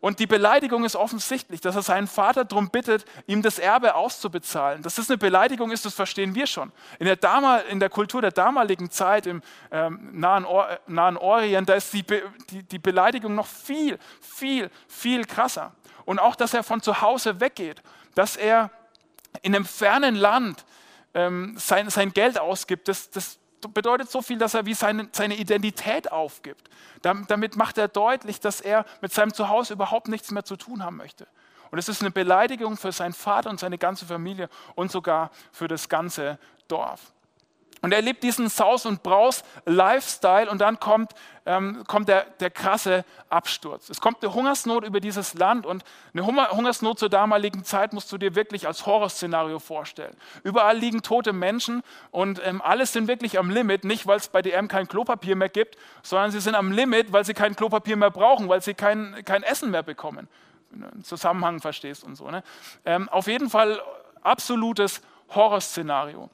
Und 0.00 0.18
die 0.18 0.26
Beleidigung 0.26 0.84
ist 0.84 0.94
offensichtlich, 0.94 1.60
dass 1.60 1.74
er 1.74 1.82
seinen 1.82 2.06
Vater 2.06 2.44
darum 2.44 2.70
bittet, 2.70 3.04
ihm 3.26 3.42
das 3.42 3.58
Erbe 3.58 3.94
auszubezahlen. 3.94 4.82
Dass 4.82 4.96
das 4.96 5.08
eine 5.08 5.18
Beleidigung 5.18 5.70
ist, 5.70 5.84
das 5.84 5.94
verstehen 5.94 6.34
wir 6.34 6.46
schon. 6.46 6.70
In 6.98 7.06
der, 7.06 7.16
Damal, 7.16 7.64
in 7.70 7.80
der 7.80 7.88
Kultur 7.88 8.20
der 8.20 8.30
damaligen 8.30 8.90
Zeit 8.90 9.26
im 9.26 9.42
ähm, 9.70 10.10
Nahen, 10.12 10.44
Or 10.44 10.78
Nahen, 10.86 11.16
Orient, 11.16 11.68
da 11.68 11.74
ist 11.74 11.92
die, 11.92 12.02
Be 12.02 12.22
die, 12.50 12.62
die 12.62 12.78
Beleidigung 12.78 13.34
noch 13.34 13.46
viel, 13.46 13.98
viel, 14.20 14.70
viel 14.86 15.24
krasser. 15.24 15.74
Und 16.04 16.18
auch, 16.18 16.36
dass 16.36 16.54
er 16.54 16.62
von 16.62 16.82
zu 16.82 17.00
Hause 17.00 17.40
weggeht, 17.40 17.82
dass 18.14 18.36
er 18.36 18.70
in 19.42 19.54
einem 19.54 19.64
fernen 19.64 20.14
Land 20.14 20.64
ähm, 21.14 21.54
sein, 21.58 21.90
sein 21.90 22.12
Geld 22.12 22.38
ausgibt, 22.38 22.88
das, 22.88 23.10
das 23.10 23.38
bedeutet 23.68 24.10
so 24.10 24.22
viel, 24.22 24.38
dass 24.38 24.54
er 24.54 24.66
wie 24.66 24.74
seine, 24.74 25.08
seine 25.12 25.36
Identität 25.36 26.10
aufgibt. 26.10 26.68
Damit 27.02 27.56
macht 27.56 27.78
er 27.78 27.88
deutlich, 27.88 28.40
dass 28.40 28.60
er 28.60 28.84
mit 29.00 29.12
seinem 29.12 29.32
Zuhause 29.32 29.74
überhaupt 29.74 30.08
nichts 30.08 30.30
mehr 30.30 30.44
zu 30.44 30.56
tun 30.56 30.84
haben 30.84 30.96
möchte. 30.96 31.26
Und 31.70 31.78
es 31.78 31.88
ist 31.88 32.00
eine 32.00 32.10
Beleidigung 32.10 32.76
für 32.76 32.92
seinen 32.92 33.12
Vater 33.12 33.50
und 33.50 33.60
seine 33.60 33.78
ganze 33.78 34.06
Familie 34.06 34.48
und 34.74 34.90
sogar 34.90 35.30
für 35.52 35.68
das 35.68 35.88
ganze 35.88 36.38
Dorf. 36.68 37.12
Und 37.86 37.92
er 37.92 38.02
lebt 38.02 38.24
diesen 38.24 38.48
Saus- 38.48 38.84
und 38.84 39.04
Braus-Lifestyle 39.04 40.50
und 40.50 40.60
dann 40.60 40.80
kommt, 40.80 41.12
ähm, 41.46 41.84
kommt 41.86 42.08
der, 42.08 42.24
der 42.40 42.50
krasse 42.50 43.04
Absturz. 43.28 43.88
Es 43.90 44.00
kommt 44.00 44.24
eine 44.24 44.34
Hungersnot 44.34 44.84
über 44.84 44.98
dieses 44.98 45.34
Land 45.34 45.64
und 45.64 45.84
eine 46.12 46.26
Hungersnot 46.26 46.98
zur 46.98 47.08
damaligen 47.08 47.62
Zeit 47.62 47.92
musst 47.92 48.10
du 48.10 48.18
dir 48.18 48.34
wirklich 48.34 48.66
als 48.66 48.86
Horrorszenario 48.86 49.60
vorstellen. 49.60 50.16
Überall 50.42 50.76
liegen 50.76 51.02
tote 51.02 51.32
Menschen 51.32 51.84
und 52.10 52.44
ähm, 52.44 52.60
alles 52.60 52.92
sind 52.92 53.06
wirklich 53.06 53.38
am 53.38 53.50
Limit, 53.50 53.84
nicht 53.84 54.08
weil 54.08 54.16
es 54.16 54.26
bei 54.26 54.42
DM 54.42 54.66
kein 54.66 54.88
Klopapier 54.88 55.36
mehr 55.36 55.48
gibt, 55.48 55.76
sondern 56.02 56.32
sie 56.32 56.40
sind 56.40 56.56
am 56.56 56.72
Limit, 56.72 57.12
weil 57.12 57.24
sie 57.24 57.34
kein 57.34 57.54
Klopapier 57.54 57.94
mehr 57.94 58.10
brauchen, 58.10 58.48
weil 58.48 58.62
sie 58.62 58.74
kein, 58.74 59.24
kein 59.24 59.44
Essen 59.44 59.70
mehr 59.70 59.84
bekommen. 59.84 60.26
Wenn 60.70 60.80
du 60.80 60.88
einen 60.88 61.04
Zusammenhang 61.04 61.60
verstehst 61.60 62.02
und 62.02 62.16
so. 62.16 62.28
Ne? 62.32 62.42
Ähm, 62.84 63.08
auf 63.10 63.28
jeden 63.28 63.48
Fall 63.48 63.80
absolutes 64.24 65.02
Horrorszenario. 65.28 66.30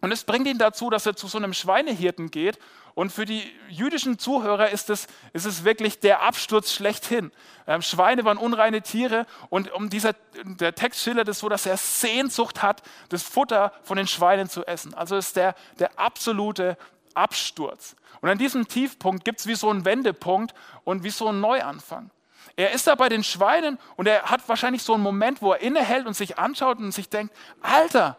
Und 0.00 0.12
es 0.12 0.24
bringt 0.24 0.46
ihn 0.46 0.58
dazu, 0.58 0.90
dass 0.90 1.06
er 1.06 1.16
zu 1.16 1.26
so 1.26 1.38
einem 1.38 1.52
Schweinehirten 1.52 2.30
geht. 2.30 2.58
Und 2.94 3.12
für 3.12 3.24
die 3.24 3.42
jüdischen 3.68 4.18
Zuhörer 4.18 4.70
ist 4.70 4.90
es, 4.90 5.06
ist 5.32 5.44
es 5.44 5.64
wirklich 5.64 6.00
der 6.00 6.22
Absturz 6.22 6.72
schlechthin. 6.72 7.30
Ähm, 7.66 7.80
Schweine 7.80 8.24
waren 8.24 8.38
unreine 8.38 8.82
Tiere 8.82 9.26
und 9.50 9.70
um 9.72 9.88
dieser, 9.88 10.14
der 10.44 10.74
Text 10.74 11.02
schildert 11.02 11.28
es 11.28 11.38
so, 11.38 11.48
dass 11.48 11.66
er 11.66 11.76
Sehnsucht 11.76 12.62
hat, 12.62 12.82
das 13.08 13.22
Futter 13.22 13.72
von 13.82 13.96
den 13.96 14.08
Schweinen 14.08 14.48
zu 14.48 14.66
essen. 14.66 14.94
Also 14.94 15.16
ist 15.16 15.36
der, 15.36 15.54
der 15.78 15.98
absolute 15.98 16.76
Absturz. 17.14 17.94
Und 18.20 18.30
an 18.30 18.38
diesem 18.38 18.66
Tiefpunkt 18.66 19.24
gibt 19.24 19.40
es 19.40 19.46
wie 19.46 19.54
so 19.54 19.70
einen 19.70 19.84
Wendepunkt 19.84 20.54
und 20.84 21.04
wie 21.04 21.10
so 21.10 21.28
einen 21.28 21.40
Neuanfang. 21.40 22.10
Er 22.56 22.72
ist 22.72 22.88
da 22.88 22.96
bei 22.96 23.08
den 23.08 23.22
Schweinen 23.22 23.78
und 23.94 24.08
er 24.08 24.22
hat 24.24 24.48
wahrscheinlich 24.48 24.82
so 24.82 24.94
einen 24.94 25.02
Moment, 25.04 25.40
wo 25.42 25.52
er 25.52 25.60
innehält 25.60 26.06
und 26.06 26.14
sich 26.14 26.38
anschaut 26.38 26.78
und 26.78 26.90
sich 26.90 27.08
denkt, 27.08 27.32
Alter, 27.60 28.16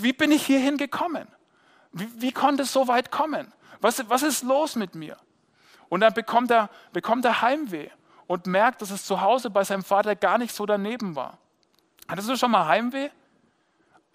wie 0.00 0.12
bin 0.12 0.32
ich 0.32 0.44
hierhin 0.44 0.76
gekommen? 0.76 1.28
Wie, 1.92 2.08
wie 2.20 2.32
konnte 2.32 2.62
es 2.64 2.72
so 2.72 2.88
weit 2.88 3.10
kommen? 3.10 3.52
Was, 3.80 4.08
was 4.08 4.22
ist 4.22 4.42
los 4.42 4.76
mit 4.76 4.94
mir? 4.94 5.16
Und 5.88 6.00
dann 6.00 6.12
bekommt 6.12 6.50
er, 6.50 6.70
bekommt 6.92 7.24
er 7.24 7.42
Heimweh 7.42 7.88
und 8.26 8.46
merkt, 8.46 8.82
dass 8.82 8.90
es 8.90 9.04
zu 9.04 9.20
Hause 9.20 9.50
bei 9.50 9.64
seinem 9.64 9.84
Vater 9.84 10.14
gar 10.16 10.38
nicht 10.38 10.54
so 10.54 10.66
daneben 10.66 11.16
war. 11.16 11.38
Hattest 12.08 12.28
du 12.28 12.36
schon 12.36 12.50
mal 12.50 12.66
Heimweh? 12.66 13.10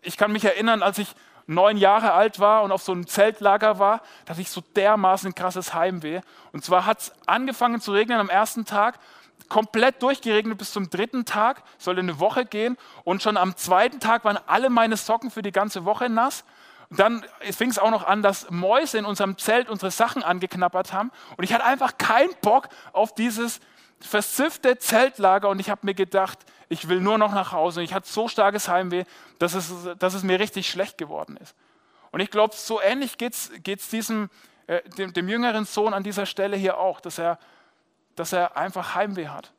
Ich 0.01 0.17
kann 0.17 0.32
mich 0.32 0.46
erinnern, 0.46 0.84
als 0.84 0.98
ich 0.98 1.15
neun 1.48 1.77
Jahre 1.77 2.13
alt 2.13 2.39
war 2.39 2.63
und 2.63 2.72
auf 2.72 2.84
so 2.84 2.91
einem 2.91 3.08
Zeltlager 3.08 3.79
war, 3.79 4.01
da 4.25 4.32
hatte 4.32 4.41
ich 4.41 4.50
so 4.50 4.62
dermaßen 4.75 5.36
krasses 5.36 5.74
Heimweh. 5.74 6.22
Und 6.51 6.63
zwar 6.63 6.86
hat 6.86 7.01
es 7.01 7.13
angefangen 7.25 7.82
zu 7.82 7.91
regnen 7.91 8.20
am 8.20 8.29
ersten 8.29 8.65
Tag 8.65 9.00
komplett 9.50 10.01
durchgeregnet 10.01 10.57
bis 10.57 10.71
zum 10.71 10.89
dritten 10.89 11.25
Tag, 11.25 11.63
sollte 11.77 12.01
eine 12.01 12.19
Woche 12.19 12.45
gehen 12.45 12.77
und 13.03 13.21
schon 13.21 13.38
am 13.38 13.55
zweiten 13.55 14.00
Tag 14.00 14.25
waren 14.25 14.39
alle 14.47 14.69
meine 14.69 14.97
Socken 14.97 15.31
für 15.31 15.41
die 15.41 15.51
ganze 15.51 15.85
Woche 15.85 16.09
nass. 16.09 16.43
Und 16.89 17.00
dann 17.00 17.25
fing 17.51 17.69
es 17.69 17.79
auch 17.79 17.91
noch 17.91 18.05
an, 18.05 18.21
dass 18.21 18.50
Mäuse 18.50 18.97
in 18.97 19.05
unserem 19.05 19.38
Zelt 19.38 19.69
unsere 19.69 19.91
Sachen 19.91 20.23
angeknabbert 20.23 20.93
haben 20.93 21.12
und 21.38 21.43
ich 21.43 21.53
hatte 21.53 21.65
einfach 21.65 21.97
keinen 21.97 22.33
Bock 22.41 22.69
auf 22.91 23.13
dieses 23.15 23.59
versiffte 24.00 24.77
Zeltlager 24.77 25.50
und 25.50 25.59
ich 25.59 25.69
habe 25.69 25.81
mir 25.83 25.93
gedacht, 25.93 26.39
ich 26.69 26.89
will 26.89 27.00
nur 27.00 27.17
noch 27.17 27.33
nach 27.33 27.51
Hause. 27.51 27.79
Und 27.79 27.85
ich 27.85 27.93
hatte 27.93 28.09
so 28.09 28.27
starkes 28.27 28.67
Heimweh, 28.67 29.05
dass 29.39 29.53
es, 29.53 29.71
dass 30.00 30.13
es 30.13 30.23
mir 30.23 30.39
richtig 30.39 30.69
schlecht 30.69 30.97
geworden 30.97 31.38
ist. 31.38 31.55
Und 32.12 32.19
ich 32.19 32.29
glaube, 32.29 32.53
so 32.55 32.81
ähnlich 32.81 33.17
geht 33.17 33.33
es 33.33 33.89
diesem 33.89 34.29
äh, 34.67 34.81
dem, 34.97 35.13
dem 35.13 35.27
jüngeren 35.27 35.65
Sohn 35.65 35.93
an 35.93 36.03
dieser 36.03 36.25
Stelle 36.25 36.55
hier 36.55 36.77
auch, 36.77 37.01
dass 37.01 37.17
er, 37.17 37.38
dass 38.15 38.34
er 38.34 38.58
einfach 38.58 38.96
Heimweh 38.96 39.27
hat. 39.27 39.51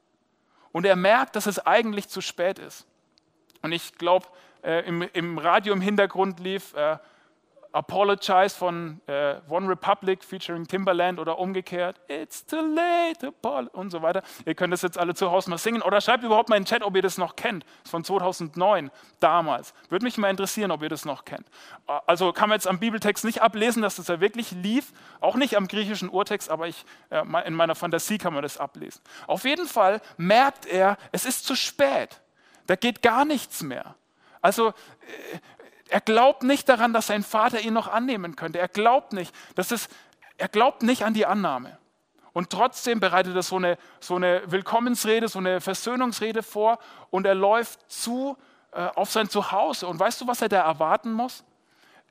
Und 0.73 0.87
er 0.87 0.97
merkt, 0.97 1.37
dass 1.37 1.47
es 1.47 1.65
eigentlich 1.65 2.09
zu 2.09 2.21
spät 2.21 2.59
ist. 2.59 2.87
Und 3.63 3.73
ich 3.73 3.95
glaube, 3.95 4.27
äh, 4.63 4.87
im, 4.87 5.03
im, 5.03 5.39
Radio 5.39 5.73
im 5.73 5.81
Hintergrund 5.81 6.41
lief 6.41 6.75
äh, 6.75 6.99
Apologize 7.75 8.51
von 8.51 9.01
äh, 9.07 9.35
One 9.49 9.69
Republic 9.69 10.23
featuring 10.23 10.67
Timberland 10.67 11.19
oder 11.19 11.39
umgekehrt. 11.39 12.01
It's 12.09 12.47
too 12.47 12.61
late, 12.61 13.33
und 13.73 13.91
so 13.91 14.01
weiter. 14.01 14.23
Ihr 14.47 14.55
könnt 14.55 14.73
das 14.73 14.83
jetzt 14.83 14.97
alle 14.97 15.15
zu 15.15 15.31
Hause 15.31 15.51
mal 15.51 15.59
singen 15.59 15.83
oder 15.83 16.01
schreibt 16.01 16.23
überhaupt 16.23 16.49
mal 16.49 16.57
in 16.57 16.63
den 16.63 16.69
Chat, 16.69 16.83
ob 16.83 16.95
ihr 16.95 17.03
das 17.03 17.19
noch 17.19 17.35
kennt. 17.35 17.65
Das 17.65 17.87
ist 17.87 17.91
von 17.91 18.05
2009, 18.05 18.93
damals. 19.19 19.75
Würde 19.89 20.05
mich 20.05 20.17
mal 20.19 20.31
interessieren, 20.31 20.71
ob 20.71 20.83
ihr 20.83 20.89
das 20.89 21.05
noch 21.05 21.25
kennt. 21.25 21.47
Also 22.07 22.33
kann 22.33 22.49
man 22.49 22.57
jetzt 22.57 22.69
am 22.69 22.79
Bibeltext 22.79 23.25
nicht 23.25 23.43
ablesen, 23.43 23.83
dass 23.83 23.97
das 23.97 24.07
ja 24.07 24.21
wirklich 24.21 24.53
lief, 24.53 24.93
auch 25.21 25.35
nicht 25.35 25.57
am 25.57 25.67
griechischen 25.67 26.09
Urtext, 26.09 26.51
aber 26.51 26.69
ich, 26.69 26.85
äh, 27.11 27.23
in 27.45 27.55
meiner 27.55 27.75
Fantasie 27.75 28.19
kann 28.19 28.35
man 28.35 28.43
das 28.45 28.57
ablesen. 28.57 29.03
Auf 29.27 29.45
jeden 29.45 29.67
Fall 29.67 30.01
merkt 30.17 30.67
er, 30.67 30.97
es 31.11 31.25
ist 31.25 31.45
zu 31.45 31.57
spät. 31.57 32.21
Da 32.67 32.77
geht 32.77 33.03
gar 33.03 33.25
nichts 33.25 33.63
mehr. 33.63 33.97
Also 34.41 34.69
äh, 34.69 34.73
er 35.95 36.01
glaubt 36.01 36.43
nicht 36.43 36.69
daran, 36.69 36.93
dass 36.93 37.07
sein 37.07 37.23
Vater 37.23 37.61
ihn 37.61 37.73
noch 37.73 37.87
annehmen 37.87 38.35
könnte. 38.35 38.59
Er 38.59 38.67
glaubt 38.67 39.13
nicht, 39.13 39.33
dass 39.55 39.71
es, 39.71 39.89
er 40.39 40.49
glaubt 40.49 40.83
nicht 40.83 41.05
an 41.05 41.15
die 41.15 41.25
Annahme. 41.25 41.79
Und 42.33 42.51
trotzdem 42.51 42.99
bereitet 42.99 43.37
er 43.37 43.45
so 43.45 43.55
eine, 43.55 43.79
so 44.01 44.17
eine 44.17 44.43
Willkommensrede, 44.47 45.29
so 45.29 45.39
eine 45.39 45.61
Versöhnungsrede 45.61 46.43
vor 46.43 46.81
und 47.11 47.29
er 47.29 47.37
läuft 47.37 47.89
zu 47.89 48.37
äh, 48.73 48.89
auf 48.97 49.13
sein 49.13 49.29
Zuhause. 49.31 49.87
Und 49.87 50.01
weißt 50.01 50.21
du, 50.21 50.27
was 50.27 50.43
er 50.43 50.49
da 50.49 50.63
erwarten 50.63 51.13
muss? 51.13 51.45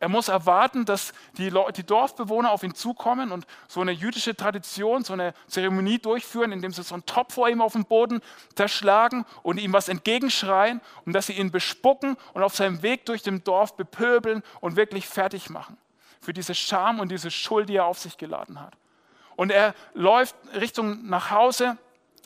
Er 0.03 0.10
muss 0.10 0.27
erwarten, 0.27 0.83
dass 0.83 1.13
die, 1.38 1.50
die, 1.77 1.86
Dorfbewohner 1.86 2.51
auf 2.51 2.62
ihn 2.63 2.75
zukommen 2.75 3.31
und 3.31 3.48
so 3.69 3.79
eine 3.79 3.93
jüdische 3.93 4.36
Tradition, 4.36 5.05
so 5.05 5.13
eine 5.13 5.33
Zeremonie 5.48 5.98
durchführen, 5.98 6.51
indem 6.51 6.74
sie 6.74 6.83
so 6.83 6.95
einen 6.95 7.05
Topf 7.05 7.36
vor 7.36 7.48
ihm 7.48 7.62
auf 7.62 7.72
den 7.72 7.86
Boden 7.86 8.19
zerschlagen 8.53 9.24
und 9.43 9.62
ihm 9.62 9.72
was 9.72 9.88
entgegenschreien 9.88 10.81
und 11.05 11.13
dass 11.13 11.27
sie 11.27 11.33
ihn 11.33 11.51
bespucken 11.51 12.17
und 12.33 12.43
auf 12.43 12.53
seinem 12.53 12.81
Weg 12.81 13.05
durch 13.05 13.22
dem 13.22 13.45
Dorf 13.45 13.77
bepöbeln 13.77 14.43
und 14.60 14.75
wirklich 14.75 15.07
fertig 15.07 15.50
machen 15.50 15.77
für 16.19 16.33
diese 16.33 16.53
Scham 16.53 17.00
und 17.00 17.10
diese 17.10 17.31
Schuld, 17.31 17.69
die 17.69 17.77
er 17.77 17.86
auf 17.86 17.98
sich 17.98 18.17
geladen 18.17 18.60
hat. 18.60 18.74
Und 19.38 19.53
er 19.53 19.74
läuft 19.93 20.36
Richtung 20.53 21.07
nach 21.07 21.31
Hause 21.31 21.77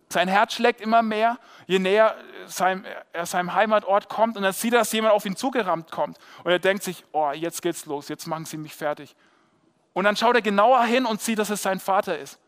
sein 0.10 0.28
Herz 0.28 0.54
schlägt 0.54 0.80
immer 0.80 1.02
mehr, 1.02 1.38
je 1.66 1.80
näher 1.80 2.16
seinem, 2.48 2.86
er 3.12 3.26
seinem 3.26 3.54
Heimatort 3.54 4.08
kommt 4.08 4.38
und 4.38 4.44
dann 4.44 4.54
sieht 4.54 4.74
er, 4.74 4.80
dass 4.80 4.92
jemand 4.94 5.14
auf 5.14 5.26
ihn 5.26 5.36
zugerammt 5.36 5.92
kommt. 5.92 6.18
Und 6.44 6.52
er 6.52 6.60
denkt 6.60 6.84
sich, 6.84 7.04
oh, 7.12 7.32
jetzt 7.32 7.62
geht's 7.62 7.86
los, 7.86 8.08
jetzt 8.08 8.26
machen 8.26 8.46
sie 8.46 8.58
mich 8.58 8.74
fertig. 8.74 9.16
Und 9.94 10.06
dann 10.06 10.16
schaut 10.16 10.36
er 10.36 10.42
genauer 10.42 10.84
hin 10.86 11.06
und 11.06 11.22
sieht, 11.22 11.40
dass 11.40 11.50
es 11.50 11.62
sein 11.62 11.80
Vater 11.80 12.18
ist. 12.18 12.40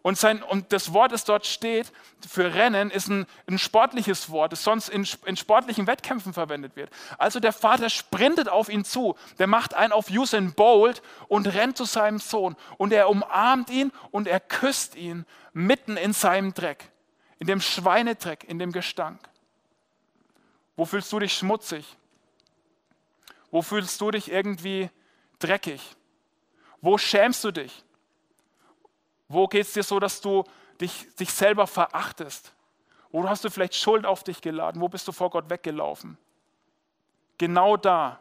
Und, 0.00 0.18
sein, 0.18 0.42
und 0.42 0.72
das 0.72 0.92
Wort, 0.92 1.12
das 1.12 1.24
dort 1.24 1.46
steht 1.46 1.90
für 2.28 2.54
Rennen, 2.54 2.90
ist 2.90 3.08
ein, 3.08 3.26
ein 3.48 3.58
sportliches 3.58 4.28
Wort, 4.30 4.52
das 4.52 4.62
sonst 4.62 4.90
in, 4.90 5.06
in, 5.24 5.36
sportlichen 5.36 5.86
Wettkämpfen 5.86 6.34
verwendet 6.34 6.76
wird. 6.76 6.90
Also 7.16 7.40
der 7.40 7.54
Vater 7.54 7.88
sprintet 7.88 8.50
auf 8.50 8.68
ihn 8.68 8.84
zu, 8.84 9.16
der 9.38 9.46
macht 9.46 9.72
einen 9.72 9.92
auf 9.92 10.10
Usain 10.10 10.52
Bolt 10.52 11.00
und 11.28 11.46
rennt 11.46 11.78
zu 11.78 11.84
seinem 11.84 12.18
Sohn. 12.18 12.54
Und 12.76 12.92
er 12.92 13.08
umarmt 13.08 13.70
ihn 13.70 13.92
und 14.10 14.28
er 14.28 14.40
küsst 14.40 14.94
ihn 14.94 15.24
mitten 15.54 15.96
in 15.96 16.12
seinem 16.12 16.52
Dreck 16.52 16.90
in 17.38 17.46
dem 17.46 17.60
Schweinedreck, 17.60 18.44
in 18.44 18.58
dem 18.58 18.72
Gestank? 18.72 19.20
Wo 20.76 20.84
fühlst 20.84 21.12
du 21.12 21.18
dich 21.18 21.34
schmutzig? 21.34 21.96
Wo 23.50 23.62
fühlst 23.62 24.00
du 24.00 24.10
dich 24.10 24.30
irgendwie 24.30 24.90
dreckig? 25.38 25.80
Wo 26.80 26.98
schämst 26.98 27.44
du 27.44 27.52
dich? 27.52 27.84
Wo 29.28 29.46
geht 29.46 29.62
es 29.62 29.72
dir 29.72 29.82
so, 29.82 30.00
dass 30.00 30.20
du 30.20 30.44
dich, 30.80 31.14
dich 31.16 31.32
selber 31.32 31.66
verachtest? 31.66 32.52
Wo 33.10 33.28
hast 33.28 33.44
du 33.44 33.50
vielleicht 33.50 33.74
Schuld 33.74 34.06
auf 34.06 34.24
dich 34.24 34.40
geladen? 34.40 34.80
Wo 34.80 34.88
bist 34.88 35.06
du 35.06 35.12
vor 35.12 35.30
Gott 35.30 35.48
weggelaufen? 35.48 36.18
Genau 37.38 37.76
da 37.76 38.20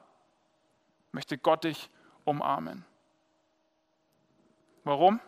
möchte 1.11 1.37
Gott 1.37 1.63
dich 1.63 1.89
umarmen. 2.25 2.85
Warum? 4.83 5.19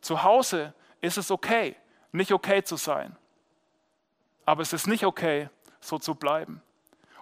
Zu 0.00 0.22
Hause 0.22 0.74
ist 1.00 1.18
es 1.18 1.30
okay 1.30 1.76
nicht 2.16 2.32
okay 2.32 2.62
zu 2.62 2.76
sein. 2.76 3.16
Aber 4.44 4.62
es 4.62 4.72
ist 4.72 4.86
nicht 4.86 5.04
okay, 5.04 5.48
so 5.80 5.98
zu 5.98 6.14
bleiben. 6.14 6.62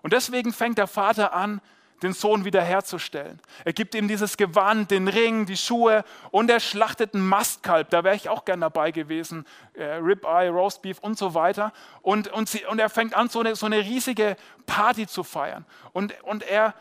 Und 0.03 0.13
deswegen 0.13 0.53
fängt 0.53 0.79
der 0.79 0.87
Vater 0.87 1.33
an, 1.33 1.61
den 2.03 2.13
Sohn 2.13 2.45
wiederherzustellen. 2.45 3.41
Er 3.65 3.73
gibt 3.73 3.95
ihm 3.95 4.09
dieses 4.09 4.37
Gewand, 4.37 4.91
den 4.91 5.09
Ring, 5.09 5.47
die 5.47 5.57
Schuhe 5.57 6.05
und 6.31 6.51
er 6.51 6.61
schlachtet 6.61 7.15
ein 7.15 7.27
Mastkalb. 7.27 7.89
Da 7.91 8.05
wäre 8.05 8.15
ich 8.15 8.29
auch 8.29 8.45
gern 8.45 8.61
dabei 8.61 8.91
gewesen. 8.91 9.47
Äh, 9.73 9.85
Ribeye, 9.95 10.51
Roastbeef 10.51 10.99
und 10.99 11.17
so 11.17 11.35
weiter. 11.35 11.73
Und, 12.03 12.29
und, 12.29 12.49
sie, 12.49 12.65
und 12.67 12.79
er 12.79 12.91
fängt 12.91 13.15
an, 13.15 13.29
so 13.29 13.41
eine, 13.41 13.57
so 13.57 13.67
eine 13.67 13.79
riesige 13.79 14.37
Party 14.67 15.07
zu 15.07 15.25
feiern. 15.25 15.65
Und, 15.93 16.15
und 16.25 16.43
er, 16.43 16.75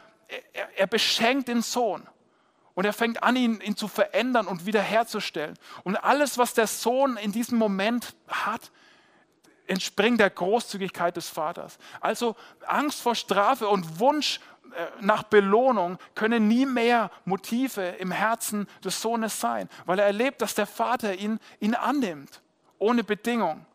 er, 0.51 0.79
er 0.79 0.88
beschenkt 0.88 1.48
den 1.48 1.62
Sohn. 1.62 2.08
Und 2.75 2.85
er 2.85 2.93
fängt 2.93 3.21
an, 3.21 3.35
ihn, 3.35 3.61
ihn 3.61 3.77
zu 3.77 3.87
verändern 3.87 4.47
und 4.47 4.65
wiederherzustellen. 4.65 5.57
Und 5.83 5.95
alles, 5.97 6.37
was 6.37 6.53
der 6.53 6.67
Sohn 6.67 7.17
in 7.17 7.31
diesem 7.31 7.57
Moment 7.57 8.15
hat, 8.27 8.71
entspringt 9.67 10.19
der 10.19 10.29
Großzügigkeit 10.29 11.15
des 11.15 11.29
Vaters. 11.29 11.77
Also 12.01 12.35
Angst 12.65 13.01
vor 13.01 13.15
Strafe 13.15 13.67
und 13.67 13.99
Wunsch 13.99 14.39
äh, 14.75 14.87
nach 15.01 15.23
Belohnung 15.23 15.97
können 16.15 16.47
nie 16.47 16.65
mehr 16.65 17.11
Motive 17.25 17.81
im 17.99 18.11
Herzen 18.11 18.67
des 18.83 19.01
Sohnes 19.01 19.39
sein, 19.39 19.69
weil 19.85 19.99
er 19.99 20.05
erlebt, 20.05 20.41
dass 20.41 20.55
der 20.55 20.65
Vater 20.65 21.15
ihn, 21.15 21.39
ihn 21.59 21.75
annimmt, 21.75 22.41
ohne 22.79 23.03
Bedingung. 23.03 23.65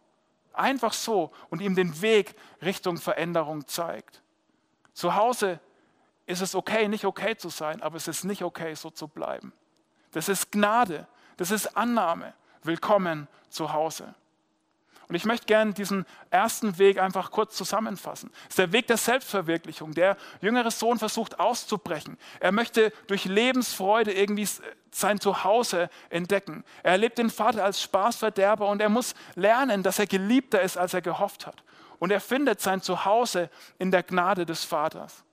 Einfach 0.53 0.93
so 0.93 1.31
und 1.51 1.61
ihm 1.61 1.77
den 1.77 2.03
Weg 2.03 2.35
Richtung 2.63 2.97
Veränderung 2.97 3.67
zeigt. 3.69 4.23
Zu 4.93 5.15
Hause 5.15 5.61
ist 6.29 6.43
es 6.43 6.55
okay, 6.55 6.89
nicht 6.89 7.07
okay 7.07 7.37
zu 7.37 7.49
sein, 7.49 7.83
aber 7.83 7.97
es 7.97 8.07
ist 8.07 8.25
nicht 8.25 8.43
okay, 8.43 8.75
so 8.75 8.91
zu 8.91 9.09
bleiben. 9.09 9.53
Das 10.13 10.29
ist 10.29 10.53
Gnade, 10.53 11.07
das 11.39 11.51
ist 11.51 11.77
Annahme. 11.77 12.35
Willkommen 12.63 13.29
zu 13.49 13.73
Hause. 13.73 14.15
Und 15.09 15.15
ich 15.15 15.25
möchte 15.25 15.47
gerne 15.47 15.73
diesen 15.73 16.05
ersten 16.29 16.77
Weg 16.77 16.99
einfach 16.99 17.31
kurz 17.31 17.57
zusammenfassen. 17.57 18.31
Es 18.43 18.51
ist 18.51 18.59
der 18.59 18.73
Weg 18.73 18.87
der 18.89 18.99
Selbstverwirklichung. 18.99 19.95
Der 19.95 20.19
jüngere 20.43 20.71
Sohn 20.71 20.99
versucht 20.99 21.41
auszubrechen. 21.41 22.19
Er 22.41 22.53
möchte 22.53 22.93
durch 23.07 23.25
Lebensfreude 23.25 24.13
irgendwie 24.13 24.47
sein 24.91 25.19
Zuhause 25.19 25.89
entdecken. 26.11 26.63
Er 26.83 26.93
erlebt 26.93 27.17
den 27.17 27.31
Vater 27.31 27.65
als 27.65 27.81
Spaßverderber 27.81 28.69
und 28.69 28.83
er 28.83 28.91
muss 28.91 29.15
lernen, 29.35 29.83
dass 29.83 29.99
er 29.99 30.07
geliebter 30.07 30.61
ist, 30.61 30.77
als 30.77 30.93
er 30.93 31.01
gehofft 31.01 31.47
hat. 31.47 31.63
Und 31.99 32.11
er 32.11 32.21
findet 32.21 32.61
sein 32.61 32.83
Zuhause 32.83 33.49
in 33.79 33.91
der 33.91 34.03
Gnade 34.03 34.45
des 34.45 34.65
Vaters. 34.65 35.25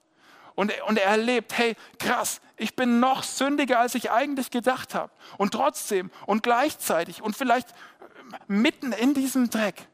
Und, 0.56 0.74
und 0.88 0.98
er 0.98 1.12
erlebt, 1.12 1.58
hey, 1.58 1.76
krass, 2.00 2.42
ich 2.58 2.76
bin 2.76 3.00
noch 3.00 3.24
sündiger, 3.24 3.80
als 3.80 3.96
ich 3.96 4.12
eigentlich 4.12 4.52
gedacht 4.52 4.96
habe. 4.96 5.12
Und 5.38 5.54
trotzdem 5.54 6.10
und 6.26 6.44
gleichzeitig 6.44 7.22
und 7.22 7.36
vielleicht 7.36 7.68
mitten 8.48 8.92
in 8.94 9.14
diesem 9.14 9.50
Dreck 9.50 9.88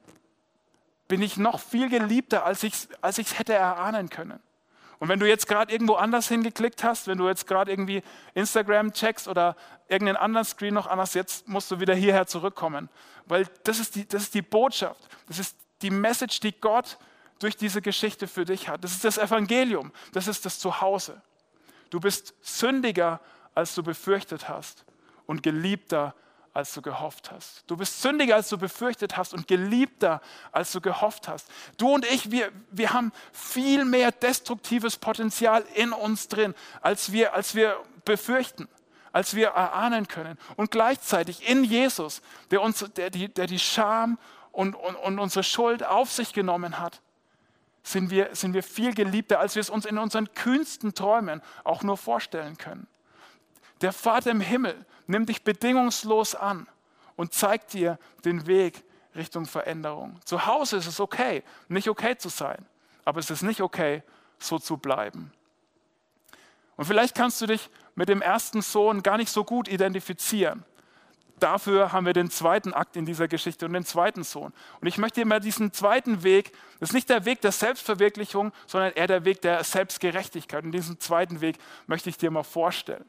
bin 1.07 1.21
ich 1.21 1.37
noch 1.37 1.59
viel 1.59 1.89
geliebter, 1.89 2.45
als 2.45 2.63
ich 2.63 2.73
es 2.73 2.89
als 3.01 3.17
hätte 3.17 3.53
erahnen 3.53 4.09
können. 4.09 4.39
Und 4.99 5.09
wenn 5.09 5.19
du 5.19 5.27
jetzt 5.27 5.47
gerade 5.47 5.73
irgendwo 5.73 5.95
anders 5.95 6.27
hingeklickt 6.27 6.83
hast, 6.83 7.07
wenn 7.07 7.17
du 7.17 7.27
jetzt 7.27 7.47
gerade 7.47 7.71
irgendwie 7.71 8.03
Instagram 8.35 8.93
checkst 8.93 9.27
oder 9.27 9.55
irgendeinen 9.87 10.17
anderen 10.17 10.45
Screen 10.45 10.75
noch 10.75 10.85
anders, 10.85 11.15
jetzt 11.15 11.47
musst 11.47 11.71
du 11.71 11.79
wieder 11.79 11.95
hierher 11.95 12.27
zurückkommen. 12.27 12.87
Weil 13.25 13.47
das 13.63 13.79
ist 13.79 13.95
die, 13.95 14.07
das 14.07 14.23
ist 14.23 14.35
die 14.35 14.43
Botschaft, 14.43 15.01
das 15.27 15.39
ist 15.39 15.57
die 15.81 15.89
Message, 15.89 16.39
die 16.39 16.51
Gott 16.51 16.99
durch 17.41 17.57
diese 17.57 17.81
Geschichte 17.81 18.27
für 18.27 18.45
dich 18.45 18.69
hat. 18.69 18.83
Das 18.83 18.91
ist 18.91 19.03
das 19.03 19.17
Evangelium, 19.17 19.91
das 20.13 20.27
ist 20.27 20.45
das 20.45 20.59
Zuhause. 20.59 21.21
Du 21.89 21.99
bist 21.99 22.33
sündiger, 22.41 23.19
als 23.53 23.75
du 23.75 23.83
befürchtet 23.83 24.47
hast 24.47 24.85
und 25.25 25.43
geliebter, 25.43 26.15
als 26.53 26.73
du 26.73 26.81
gehofft 26.81 27.31
hast. 27.31 27.63
Du 27.67 27.77
bist 27.77 28.01
sündiger, 28.01 28.35
als 28.35 28.49
du 28.49 28.57
befürchtet 28.57 29.17
hast 29.17 29.33
und 29.33 29.47
geliebter, 29.47 30.21
als 30.51 30.71
du 30.71 30.81
gehofft 30.81 31.27
hast. 31.27 31.49
Du 31.77 31.89
und 31.89 32.05
ich, 32.05 32.31
wir, 32.31 32.51
wir 32.71 32.93
haben 32.93 33.11
viel 33.31 33.85
mehr 33.85 34.11
destruktives 34.11 34.97
Potenzial 34.97 35.63
in 35.75 35.93
uns 35.93 36.27
drin, 36.27 36.53
als 36.81 37.11
wir, 37.11 37.33
als 37.33 37.55
wir 37.55 37.77
befürchten, 38.05 38.67
als 39.13 39.35
wir 39.35 39.49
erahnen 39.49 40.07
können. 40.07 40.37
Und 40.57 40.71
gleichzeitig 40.71 41.47
in 41.47 41.63
Jesus, 41.63 42.21
der, 42.51 42.61
uns, 42.61 42.85
der, 42.95 43.09
die, 43.09 43.33
der 43.33 43.47
die 43.47 43.59
Scham 43.59 44.17
und, 44.51 44.75
und, 44.75 44.95
und 44.95 45.19
unsere 45.19 45.43
Schuld 45.43 45.83
auf 45.83 46.11
sich 46.11 46.33
genommen 46.33 46.79
hat, 46.79 47.01
sind 47.83 48.11
wir, 48.11 48.35
sind 48.35 48.53
wir 48.53 48.63
viel 48.63 48.93
geliebter, 48.93 49.39
als 49.39 49.55
wir 49.55 49.61
es 49.61 49.69
uns 49.69 49.85
in 49.85 49.97
unseren 49.97 50.33
kühnsten 50.33 50.93
Träumen 50.93 51.41
auch 51.63 51.83
nur 51.83 51.97
vorstellen 51.97 52.57
können. 52.57 52.87
Der 53.81 53.93
Vater 53.93 54.31
im 54.31 54.41
Himmel 54.41 54.85
nimmt 55.07 55.29
dich 55.29 55.43
bedingungslos 55.43 56.35
an 56.35 56.67
und 57.15 57.33
zeigt 57.33 57.73
dir 57.73 57.97
den 58.23 58.45
Weg 58.45 58.83
Richtung 59.15 59.45
Veränderung. 59.45 60.19
Zu 60.25 60.45
Hause 60.45 60.77
ist 60.77 60.87
es 60.87 60.99
okay, 60.99 61.43
nicht 61.67 61.89
okay 61.89 62.17
zu 62.17 62.29
sein, 62.29 62.65
aber 63.03 63.19
es 63.19 63.29
ist 63.29 63.41
nicht 63.41 63.61
okay, 63.61 64.03
so 64.39 64.59
zu 64.59 64.77
bleiben. 64.77 65.31
Und 66.77 66.85
vielleicht 66.85 67.15
kannst 67.15 67.41
du 67.41 67.47
dich 67.47 67.69
mit 67.95 68.09
dem 68.09 68.21
ersten 68.21 68.61
Sohn 68.61 69.03
gar 69.03 69.17
nicht 69.17 69.31
so 69.31 69.43
gut 69.43 69.67
identifizieren. 69.67 70.63
Dafür 71.41 71.91
haben 71.91 72.05
wir 72.05 72.13
den 72.13 72.29
zweiten 72.29 72.71
Akt 72.71 72.95
in 72.95 73.07
dieser 73.07 73.27
Geschichte 73.27 73.65
und 73.65 73.73
den 73.73 73.83
zweiten 73.83 74.23
Sohn. 74.23 74.53
Und 74.79 74.87
ich 74.87 74.99
möchte 74.99 75.25
mal 75.25 75.39
diesen 75.39 75.73
zweiten 75.73 76.21
Weg, 76.21 76.51
das 76.79 76.89
ist 76.89 76.93
nicht 76.93 77.09
der 77.09 77.25
Weg 77.25 77.41
der 77.41 77.51
Selbstverwirklichung, 77.51 78.51
sondern 78.67 78.93
eher 78.93 79.07
der 79.07 79.25
Weg 79.25 79.41
der 79.41 79.63
Selbstgerechtigkeit. 79.63 80.63
Und 80.63 80.71
diesen 80.71 80.99
zweiten 80.99 81.41
Weg 81.41 81.57
möchte 81.87 82.09
ich 82.09 82.17
dir 82.17 82.29
mal 82.29 82.43
vorstellen. 82.43 83.03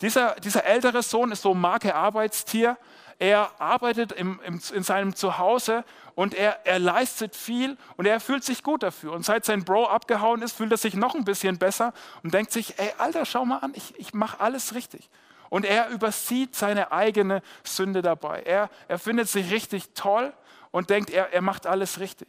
Dieser, 0.00 0.34
dieser 0.40 0.64
ältere 0.64 1.00
Sohn 1.04 1.30
ist 1.30 1.42
so 1.42 1.54
Marke 1.54 1.94
Arbeitstier. 1.94 2.76
Er 3.20 3.52
arbeitet 3.60 4.10
im, 4.10 4.40
im, 4.44 4.60
in 4.74 4.82
seinem 4.82 5.14
Zuhause 5.14 5.84
und 6.16 6.34
er, 6.34 6.66
er 6.66 6.80
leistet 6.80 7.36
viel 7.36 7.76
und 7.96 8.06
er 8.06 8.18
fühlt 8.18 8.42
sich 8.42 8.64
gut 8.64 8.82
dafür. 8.82 9.12
Und 9.12 9.24
seit 9.24 9.44
sein 9.44 9.64
Bro 9.64 9.86
abgehauen 9.86 10.42
ist, 10.42 10.56
fühlt 10.56 10.72
er 10.72 10.76
sich 10.76 10.94
noch 10.94 11.14
ein 11.14 11.24
bisschen 11.24 11.58
besser 11.58 11.94
und 12.24 12.34
denkt 12.34 12.50
sich, 12.50 12.80
ey 12.80 12.92
Alter, 12.98 13.24
schau 13.24 13.44
mal 13.44 13.58
an, 13.58 13.72
ich, 13.76 13.94
ich 13.96 14.12
mache 14.12 14.40
alles 14.40 14.74
richtig. 14.74 15.08
Und 15.48 15.64
er 15.64 15.88
übersieht 15.90 16.54
seine 16.54 16.92
eigene 16.92 17.42
Sünde 17.64 18.02
dabei. 18.02 18.42
Er, 18.42 18.70
er 18.88 18.98
findet 18.98 19.28
sich 19.28 19.50
richtig 19.50 19.94
toll 19.94 20.32
und 20.70 20.90
denkt, 20.90 21.10
er, 21.10 21.32
er 21.32 21.42
macht 21.42 21.66
alles 21.66 22.00
richtig. 22.00 22.28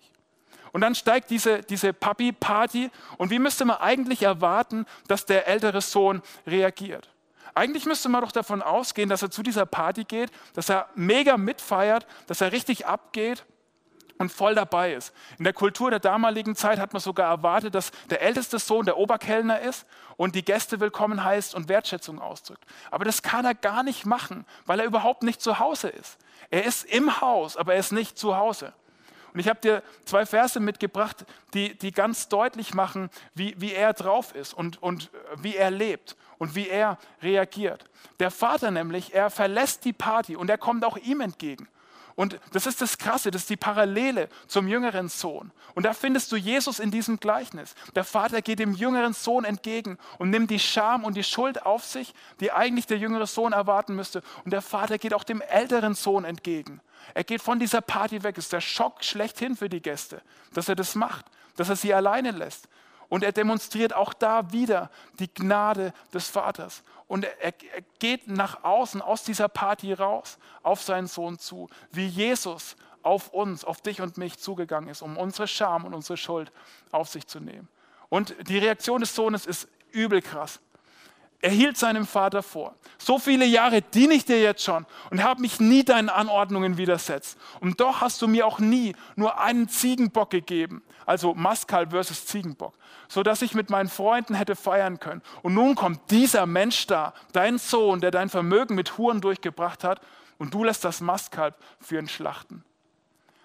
Und 0.72 0.82
dann 0.82 0.96
steigt 0.96 1.30
diese, 1.30 1.62
diese 1.64 1.94
Papi-Party. 1.94 2.92
Und 3.18 3.32
wie 3.32 3.40
müsste 3.40 3.66
man 3.66 3.78
eigentlich 3.78 4.24
erwarten, 4.24 4.86
dass 5.08 5.26
der 5.26 5.48
ältere 5.48 5.82
Sohn 5.82 6.22
reagiert? 6.46 7.10
Eigentlich 7.56 7.86
müsste 7.86 8.10
man 8.10 8.22
doch 8.22 8.32
davon 8.32 8.62
ausgehen, 8.62 9.10
dass 9.10 9.24
er 9.24 9.32
zu 9.32 9.42
dieser 9.42 9.66
Party 9.66 10.04
geht, 10.04 10.30
dass 10.54 10.70
er 10.70 10.88
mega 10.94 11.38
mitfeiert, 11.38 12.06
dass 12.28 12.42
er 12.42 12.52
richtig 12.52 12.86
abgeht 12.86 13.46
und 14.18 14.32
voll 14.32 14.56
dabei 14.56 14.94
ist. 14.94 15.14
In 15.38 15.44
der 15.44 15.54
Kultur 15.54 15.90
der 15.90 16.00
damaligen 16.00 16.56
Zeit 16.56 16.80
hat 16.80 16.94
man 16.94 17.02
sogar 17.02 17.30
erwartet, 17.30 17.76
dass 17.76 17.92
der 18.10 18.22
älteste 18.22 18.60
Sohn 18.60 18.86
der 18.86 18.98
Oberkellner 18.98 19.60
ist 19.60 19.86
und 20.16 20.36
die 20.36 20.44
Gäste 20.44 20.80
willkommen 20.80 21.24
heißt 21.24 21.56
und 21.56 21.70
Wertschätzung 21.70 22.20
ausdrückt. 22.20 22.64
Aber 22.92 23.06
das 23.06 23.22
kann 23.22 23.46
er 23.46 23.56
gar 23.56 23.84
nicht 23.84 24.06
machen, 24.06 24.46
weil 24.66 24.80
er 24.80 24.86
überhaupt 24.86 25.24
nicht 25.24 25.42
zu 25.42 25.60
Hause 25.60 25.90
ist. 25.90 26.18
Er 26.50 26.66
ist 26.66 26.86
im 26.86 27.22
Haus, 27.22 27.58
aber 27.58 27.74
er 27.74 27.80
ist 27.80 27.92
nicht 27.92 28.18
zu 28.18 28.38
Hause. 28.38 28.74
Und 29.34 29.42
ich 29.42 29.50
habe 29.50 29.60
dir 29.60 29.84
zwei 30.06 30.26
Verse 30.26 30.60
mitgebracht, 30.60 31.26
die, 31.54 31.78
die 31.78 31.92
ganz 31.92 32.28
deutlich 32.28 32.74
machen, 32.74 33.10
wie, 33.36 33.54
wie 33.58 33.74
er 33.74 33.94
drauf 33.94 34.34
ist 34.34 34.54
und, 34.54 34.82
und 34.82 35.12
wie 35.36 35.56
er 35.56 35.70
lebt 35.70 36.16
und 36.40 36.56
wie 36.56 36.70
er 36.70 36.98
reagiert. 37.22 37.86
Der 38.20 38.32
Vater 38.32 38.72
nämlich, 38.72 39.14
er 39.14 39.30
verlässt 39.30 39.86
die 39.86 39.94
Party 39.94 40.36
und 40.36 40.50
er 40.50 40.58
kommt 40.58 40.84
auch 40.84 40.98
ihm 40.98 41.22
entgegen. 41.22 41.68
Und 42.18 42.40
das 42.52 42.66
ist 42.66 42.82
das 42.82 42.98
Krasse, 42.98 43.30
das 43.30 43.44
ist 43.44 43.52
die 43.52 43.58
Parallele 43.58 44.28
zum 44.48 44.68
jüngeren 44.68 45.08
Sohn. 45.08 45.52
Und 45.76 45.84
da 45.84 45.94
findest 45.94 46.32
du 46.32 46.36
Jesus 46.36 46.80
in 46.80 46.90
diesem 46.90 47.20
Gleichnis. 47.20 47.76
Der 47.94 48.04
Vater 48.04 48.42
geht 48.42 48.58
dem 48.58 48.74
jüngeren 48.74 49.14
Sohn 49.14 49.46
entgegen 49.46 50.00
und 50.18 50.32
nimmt 50.32 50.50
die 50.50 50.58
Scham 50.58 51.04
und 51.04 51.16
die 51.16 51.24
Schuld 51.24 51.64
auf 51.64 51.86
sich, 51.86 52.16
die 52.40 52.52
eigentlich 52.52 52.88
der 52.88 52.98
jüngere 52.98 53.28
Sohn 53.28 53.54
erwarten 53.54 53.96
müsste. 53.96 54.24
Und 54.44 54.52
der 54.52 54.64
Vater 54.64 54.98
geht 54.98 55.14
auch 55.14 55.24
dem 55.24 55.42
älteren 55.42 55.94
Sohn 55.94 56.26
entgegen. 56.26 56.82
Er 57.14 57.24
geht 57.24 57.44
von 57.44 57.60
dieser 57.60 57.82
Party 57.82 58.24
weg. 58.24 58.36
Es 58.40 58.46
ist 58.46 58.54
der 58.54 58.62
Schock 58.62 59.04
schlechthin 59.04 59.56
für 59.56 59.70
die 59.70 59.84
Gäste, 59.84 60.24
dass 60.54 60.68
er 60.70 60.76
das 60.76 60.96
macht, 60.96 61.28
dass 61.56 61.70
er 61.70 61.76
sie 61.76 61.94
alleine 61.94 62.32
lässt. 62.32 62.68
Und 63.10 63.24
er 63.24 63.32
demonstriert 63.32 63.94
auch 63.94 64.14
da 64.14 64.52
wieder 64.52 64.90
die 65.20 65.34
Gnade 65.34 65.94
des 66.14 66.28
Vaters. 66.28 66.84
Und 67.08 67.24
er, 67.24 67.38
er, 67.42 67.54
geht 68.00 68.28
nach 68.28 68.64
außen 68.64 69.02
aus 69.02 69.24
dieser 69.24 69.48
Party 69.48 69.94
raus 69.94 70.38
auf 70.62 70.82
seinen 70.82 71.08
Sohn 71.08 71.40
zu, 71.40 71.70
wie 71.92 72.06
Jesus 72.06 72.76
auf 73.04 73.30
uns, 73.30 73.64
auf 73.64 73.80
dich 73.80 74.02
und 74.02 74.18
mich 74.18 74.38
zugegangen 74.38 74.90
ist, 74.90 75.02
um 75.02 75.18
unsere 75.18 75.48
Scham 75.48 75.86
und 75.86 75.94
unsere 75.94 76.18
Schuld 76.18 76.52
auf 76.92 77.08
sich 77.08 77.26
zu 77.28 77.40
nehmen. 77.40 77.70
Und 78.10 78.36
die 78.50 78.58
Reaktion 78.58 79.00
des 79.00 79.16
Sohnes 79.16 79.46
ist 79.46 79.70
übel 79.92 80.22
krass. 80.22 80.60
Er 81.40 81.52
hielt 81.52 81.78
seinem 81.78 82.08
Vater 82.08 82.42
vor, 82.42 82.76
so 82.98 83.20
viele 83.20 83.46
Jahre 83.46 83.84
diene 83.84 84.16
ich 84.16 84.26
dir 84.26 84.42
jetzt 84.42 84.64
schon 84.64 84.88
und 85.12 85.24
habe 85.24 85.42
mich 85.42 85.60
nie 85.60 85.84
deinen 85.84 86.10
Anordnungen 86.10 86.78
widersetzt. 86.78 87.38
Und 87.60 87.80
doch 87.80 88.02
hast 88.02 88.22
du 88.24 88.28
mir 88.28 88.48
auch 88.48 88.58
nie 88.58 88.96
nur 89.16 89.40
einen 89.40 89.70
Ziegenbock 89.70 90.32
gegeben, 90.32 90.82
also 91.06 91.36
Maskalb 91.36 91.92
versus 91.92 92.26
Ziegenbock, 92.26 92.74
so 93.08 93.22
dass 93.22 93.44
ich 93.44 93.54
mit 93.54 93.70
meinen 93.70 93.88
Freunden 93.88 94.34
hätte 94.34 94.56
feiern 94.56 95.00
können. 95.00 95.22
Und 95.44 95.54
nun 95.54 95.76
kommt 95.76 96.10
dieser 96.10 96.48
Mensch 96.48 96.88
da, 96.88 97.14
dein 97.34 97.60
Sohn, 97.60 98.02
der 98.02 98.10
dein 98.10 98.30
Vermögen 98.30 98.74
mit 98.74 98.98
Huren 98.98 99.22
durchgebracht 99.22 99.84
hat, 99.84 100.02
und 100.40 100.54
du 100.54 100.64
lässt 100.64 100.86
das 100.86 101.02
Mastkalb 101.02 101.56
für 101.80 102.00
ihn 102.00 102.08
schlachten. 102.08 102.64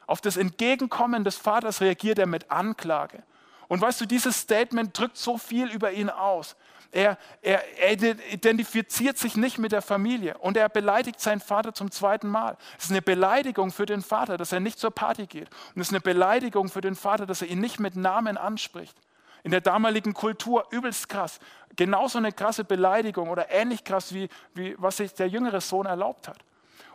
Auf 0.07 0.20
das 0.20 0.37
Entgegenkommen 0.37 1.24
des 1.24 1.37
Vaters 1.37 1.81
reagiert 1.81 2.18
er 2.18 2.26
mit 2.26 2.50
Anklage. 2.50 3.22
Und 3.68 3.81
weißt 3.81 4.02
du, 4.02 4.07
dieses 4.07 4.38
Statement 4.38 4.98
drückt 4.98 5.16
so 5.16 5.38
viel 5.38 5.70
über 5.70 5.92
ihn 5.92 6.11
aus. 6.11 6.57
Er, 6.94 7.16
er, 7.40 7.62
er, 7.78 8.33
identifiziert 8.33 9.16
sich 9.16 9.35
nicht 9.35 9.57
mit 9.57 9.72
der 9.72 9.81
Familie 9.81 10.37
und 10.38 10.59
er 10.59 10.68
beleidigt 10.68 11.20
seinen 11.20 11.40
Vater 11.40 11.72
zum 11.72 11.90
zweiten 11.90 12.28
Mal. 12.28 12.59
Es 12.76 12.85
ist 12.85 12.90
eine 12.90 13.00
Beleidigung 13.00 13.72
für 13.72 13.87
den 13.87 14.02
Vater, 14.02 14.37
dass 14.37 14.52
er 14.52 14.61
nicht 14.61 14.78
zur 14.78 14.90
Party 14.90 15.26
geht. 15.26 15.48
Und 15.74 15.81
es 15.81 15.88
ist 15.88 15.94
eine 15.94 16.02
Beleidigung 16.02 16.68
für 16.68 16.83
den 16.83 16.94
Vater, 16.94 17.24
dass 17.24 17.40
er 17.40 17.48
ihn 17.48 17.61
nicht 17.61 17.81
mit 17.81 17.96
Namen 17.96 18.37
anspricht. 18.37 18.94
In 19.42 19.50
der 19.50 19.62
damaligen 19.62 20.12
Kultur 20.12 20.66
übelst 20.70 21.09
krass. 21.09 21.40
Genauso 21.76 22.18
eine 22.18 22.31
krasse 22.31 22.62
Beleidigung 22.62 23.31
oder 23.31 23.50
ähnlich 23.50 23.85
krass, 23.85 24.12
wie, 24.12 24.28
wie 24.52 24.76
was 24.76 24.98
sich 24.98 25.14
der 25.14 25.28
jüngere 25.28 25.62
Sohn 25.62 25.87
erlaubt 25.87 26.28
hat. 26.28 26.44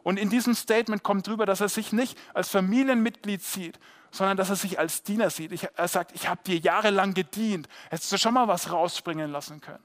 Und 0.03 0.19
in 0.19 0.29
diesem 0.29 0.53
Statement 0.53 1.01
kommt 1.01 1.25
drüber, 1.25 1.47
dass 1.47 1.59
er 1.59 1.69
sich 1.69 1.91
nicht 1.91 2.17
als 2.35 2.49
Familienmitglied 2.49 3.43
sieht, 3.43 3.79
sondern 4.11 4.37
dass 4.37 4.49
er 4.49 4.55
sich 4.55 4.79
als 4.79 5.03
Diener 5.03 5.29
sieht. 5.29 5.51
Ich, 5.51 5.67
er 5.75 5.87
sagt, 5.87 6.13
ich 6.13 6.27
habe 6.27 6.41
dir 6.45 6.57
jahrelang 6.57 7.13
gedient. 7.13 7.67
Hättest 7.89 8.11
du 8.11 8.17
schon 8.17 8.33
mal 8.33 8.47
was 8.47 8.71
rausspringen 8.71 9.31
lassen 9.31 9.61
können. 9.61 9.83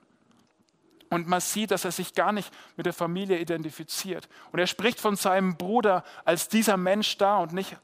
Und 1.13 1.29
man 1.29 1.43
sieht, 1.43 1.71
dass 1.71 1.85
er 1.85 1.93
sich 1.93 2.15
gar 2.15 2.33
nicht 2.33 2.51
mit 2.77 2.87
der 2.87 2.95
Familie 2.95 3.39
identifiziert. 3.39 4.31
Und 4.51 4.61
er 4.61 4.67
spricht 4.67 4.99
von 4.99 5.15
seinem 5.15 5.59
Bruder 5.59 6.05
als 6.25 6.49
dieser 6.49 6.79
Mensch 6.79 7.19
da 7.19 7.37
und 7.37 7.53
nicht, 7.53 7.77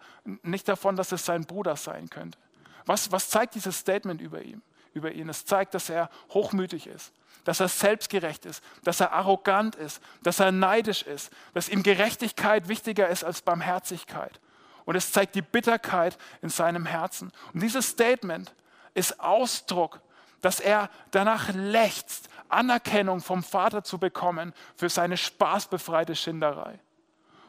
nicht 0.42 0.66
davon, 0.66 0.96
dass 0.96 1.12
es 1.12 1.26
sein 1.26 1.44
Bruder 1.44 1.76
sein 1.76 2.08
könnte. 2.08 2.38
Was, 2.86 3.12
was 3.12 3.28
zeigt 3.28 3.54
dieses 3.54 3.78
Statement 3.78 4.22
über 4.22 4.40
ihn? 4.40 4.62
Über 4.94 5.12
ihn? 5.12 5.28
Es 5.28 5.44
zeigt, 5.44 5.74
dass 5.74 5.90
er 5.90 6.08
hochmütig 6.30 6.86
ist, 6.86 7.12
dass 7.44 7.60
er 7.60 7.68
selbstgerecht 7.68 8.46
ist, 8.46 8.64
dass 8.82 9.00
er 9.00 9.12
arrogant 9.12 9.76
ist, 9.76 10.00
dass 10.22 10.40
er 10.40 10.50
neidisch 10.50 11.02
ist, 11.02 11.30
dass 11.52 11.68
ihm 11.68 11.82
Gerechtigkeit 11.82 12.68
wichtiger 12.68 13.08
ist 13.08 13.24
als 13.24 13.42
Barmherzigkeit. 13.42 14.40
Und 14.88 14.96
es 14.96 15.12
zeigt 15.12 15.34
die 15.34 15.42
Bitterkeit 15.42 16.16
in 16.40 16.48
seinem 16.48 16.86
Herzen. 16.86 17.30
Und 17.52 17.62
dieses 17.62 17.90
Statement 17.90 18.54
ist 18.94 19.20
Ausdruck, 19.20 20.00
dass 20.40 20.60
er 20.60 20.88
danach 21.10 21.50
lechzt, 21.52 22.30
Anerkennung 22.48 23.20
vom 23.20 23.42
Vater 23.42 23.84
zu 23.84 23.98
bekommen 23.98 24.54
für 24.76 24.88
seine 24.88 25.18
spaßbefreite 25.18 26.16
Schinderei. 26.16 26.80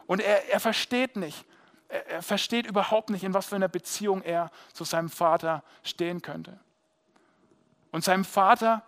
Und 0.06 0.20
er, 0.20 0.50
er 0.50 0.60
versteht 0.60 1.16
nicht, 1.16 1.46
er, 1.88 2.06
er 2.08 2.24
versteht 2.24 2.66
überhaupt 2.66 3.10
nicht, 3.10 3.24
in 3.24 3.34
was 3.34 3.46
für 3.46 3.56
einer 3.56 3.70
Beziehung 3.70 4.22
er 4.22 4.52
zu 4.74 4.84
seinem 4.84 5.10
Vater 5.10 5.64
stehen 5.82 6.22
könnte. 6.22 6.60
Und 7.92 8.04
seinem 8.04 8.26
Vater, 8.26 8.84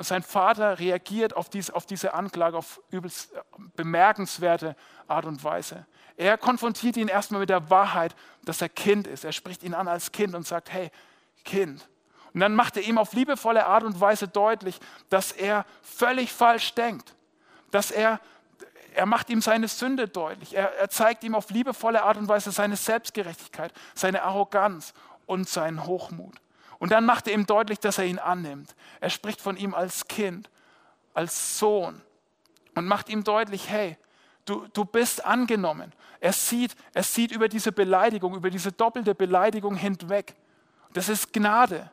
sein 0.00 0.22
Vater 0.22 0.78
reagiert 0.78 1.34
auf, 1.34 1.48
dies, 1.48 1.70
auf 1.70 1.86
diese 1.86 2.12
Anklage 2.12 2.56
auf 2.56 2.80
übelst 2.90 3.32
äh, 3.32 3.40
bemerkenswerte 3.76 4.76
Art 5.08 5.24
und 5.24 5.42
Weise. 5.42 5.86
Er 6.16 6.36
konfrontiert 6.36 6.96
ihn 6.96 7.08
erstmal 7.08 7.40
mit 7.40 7.48
der 7.48 7.70
Wahrheit, 7.70 8.14
dass 8.44 8.60
er 8.60 8.68
Kind 8.68 9.06
ist. 9.06 9.24
Er 9.24 9.32
spricht 9.32 9.62
ihn 9.62 9.74
an 9.74 9.88
als 9.88 10.12
Kind 10.12 10.34
und 10.34 10.46
sagt, 10.46 10.70
hey, 10.70 10.90
Kind, 11.44 11.88
und 12.32 12.40
dann 12.40 12.54
macht 12.54 12.76
er 12.76 12.82
ihm 12.82 12.98
auf 12.98 13.12
liebevolle 13.12 13.66
Art 13.66 13.84
und 13.84 14.00
Weise 14.00 14.28
deutlich, 14.28 14.78
dass 15.08 15.32
er 15.32 15.64
völlig 15.82 16.32
falsch 16.32 16.74
denkt. 16.74 17.14
Dass 17.70 17.90
er, 17.90 18.20
er 18.94 19.06
macht 19.06 19.30
ihm 19.30 19.40
seine 19.40 19.68
Sünde 19.68 20.08
deutlich. 20.08 20.54
Er, 20.54 20.76
er 20.76 20.90
zeigt 20.90 21.24
ihm 21.24 21.34
auf 21.34 21.50
liebevolle 21.50 22.02
Art 22.02 22.16
und 22.16 22.28
Weise 22.28 22.52
seine 22.52 22.76
Selbstgerechtigkeit, 22.76 23.72
seine 23.94 24.22
Arroganz 24.22 24.94
und 25.26 25.48
seinen 25.48 25.86
Hochmut. 25.86 26.34
Und 26.80 26.90
dann 26.90 27.04
macht 27.04 27.28
er 27.28 27.34
ihm 27.34 27.46
deutlich, 27.46 27.78
dass 27.78 27.98
er 27.98 28.06
ihn 28.06 28.18
annimmt. 28.18 28.74
Er 29.00 29.10
spricht 29.10 29.40
von 29.40 29.56
ihm 29.56 29.74
als 29.74 30.08
Kind, 30.08 30.50
als 31.14 31.58
Sohn 31.58 32.00
und 32.74 32.86
macht 32.86 33.10
ihm 33.10 33.22
deutlich, 33.22 33.68
hey, 33.68 33.98
du, 34.46 34.66
du 34.72 34.86
bist 34.86 35.24
angenommen. 35.24 35.92
Er 36.20 36.32
sieht, 36.32 36.74
er 36.94 37.02
sieht 37.02 37.32
über 37.32 37.48
diese 37.48 37.70
Beleidigung, 37.70 38.34
über 38.34 38.50
diese 38.50 38.72
doppelte 38.72 39.14
Beleidigung 39.14 39.76
hinweg. 39.76 40.34
Das 40.94 41.10
ist 41.10 41.32
Gnade. 41.34 41.90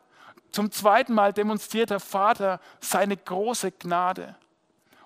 Zum 0.52 0.72
zweiten 0.72 1.14
Mal 1.14 1.34
demonstriert 1.34 1.90
der 1.90 2.00
Vater 2.00 2.62
seine 2.80 3.18
große 3.18 3.74
Gnade. 3.74 4.36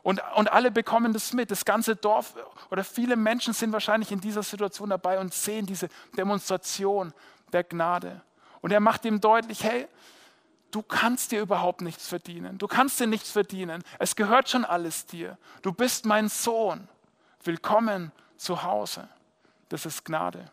Und, 0.04 0.22
und 0.36 0.52
alle 0.52 0.70
bekommen 0.70 1.12
das 1.12 1.34
mit. 1.34 1.50
Das 1.50 1.66
ganze 1.66 1.96
Dorf 1.96 2.36
oder 2.70 2.84
viele 2.84 3.16
Menschen 3.16 3.54
sind 3.54 3.72
wahrscheinlich 3.74 4.12
in 4.12 4.22
dieser 4.22 4.44
Situation 4.44 4.90
dabei 4.90 5.20
und 5.20 5.34
sehen 5.34 5.66
diese 5.66 5.90
Demonstration 6.16 7.14
der 7.52 7.64
Gnade. 7.64 8.22
Und 8.62 8.72
er 8.72 8.80
macht 8.80 9.06
ihm 9.06 9.20
deutlich, 9.20 9.64
hey, 9.64 9.88
du 10.72 10.82
kannst 10.82 11.32
dir 11.32 11.42
überhaupt 11.42 11.82
nichts 11.82 12.08
verdienen. 12.08 12.58
Du 12.58 12.68
kannst 12.68 13.00
dir 13.00 13.08
nichts 13.08 13.32
verdienen. 13.32 13.84
Es 14.00 14.16
gehört 14.16 14.50
schon 14.50 14.66
alles 14.66 15.06
dir. 15.06 15.38
Du 15.62 15.74
bist 15.74 16.06
mein 16.06 16.30
Sohn. 16.30 16.88
Willkommen 17.44 18.12
zu 18.38 18.64
Hause. 18.64 19.10
Das 19.70 19.86
ist 19.86 20.06
Gnade. 20.06 20.50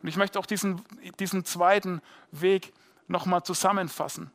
Und 0.00 0.08
ich 0.08 0.16
möchte 0.16 0.38
auch 0.38 0.46
diesen, 0.46 0.84
diesen 1.18 1.44
zweiten 1.44 2.00
Weg 2.30 2.72
nochmal 3.08 3.42
zusammenfassen. 3.42 4.30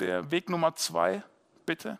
der 0.00 0.30
Weg 0.30 0.48
Nummer 0.48 0.74
zwei, 0.74 1.22
bitte. 1.64 1.98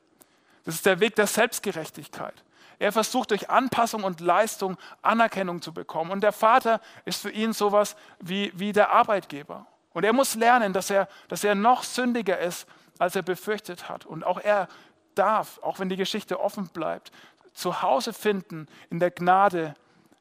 Das 0.64 0.74
ist 0.74 0.86
der 0.86 0.98
Weg 0.98 1.14
der 1.14 1.26
Selbstgerechtigkeit. 1.26 2.42
Er 2.78 2.92
versucht 2.92 3.30
durch 3.30 3.50
Anpassung 3.50 4.04
und 4.04 4.20
Leistung 4.20 4.76
Anerkennung 5.02 5.62
zu 5.62 5.72
bekommen. 5.72 6.10
Und 6.10 6.22
der 6.22 6.32
Vater 6.32 6.80
ist 7.04 7.22
für 7.22 7.30
ihn 7.30 7.52
sowas 7.52 7.96
wie, 8.20 8.52
wie 8.54 8.72
der 8.72 8.90
Arbeitgeber. 8.90 9.66
Und 9.92 10.04
er 10.04 10.12
muss 10.12 10.34
lernen, 10.34 10.72
dass 10.72 10.90
er, 10.90 11.08
dass 11.28 11.44
er 11.44 11.54
noch 11.54 11.82
sündiger 11.82 12.38
ist, 12.38 12.66
als 12.98 13.16
er 13.16 13.22
befürchtet 13.22 13.88
hat. 13.88 14.06
Und 14.06 14.24
auch 14.24 14.38
er 14.38 14.68
darf, 15.14 15.58
auch 15.62 15.78
wenn 15.78 15.88
die 15.88 15.96
Geschichte 15.96 16.40
offen 16.40 16.68
bleibt, 16.68 17.12
zu 17.52 17.82
Hause 17.82 18.12
finden 18.12 18.66
in 18.90 18.98
der 18.98 19.10
Gnade 19.10 19.74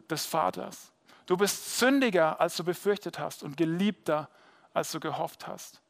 des 0.09 0.25
Vaters. 0.25 0.91
Du 1.25 1.37
bist 1.37 1.79
sündiger, 1.79 2.41
als 2.41 2.57
du 2.57 2.63
befürchtet 2.63 3.19
hast 3.19 3.43
und 3.43 3.55
geliebter, 3.55 4.29
als 4.73 4.91
du 4.91 4.99
gehofft 4.99 5.47
hast. 5.47 5.80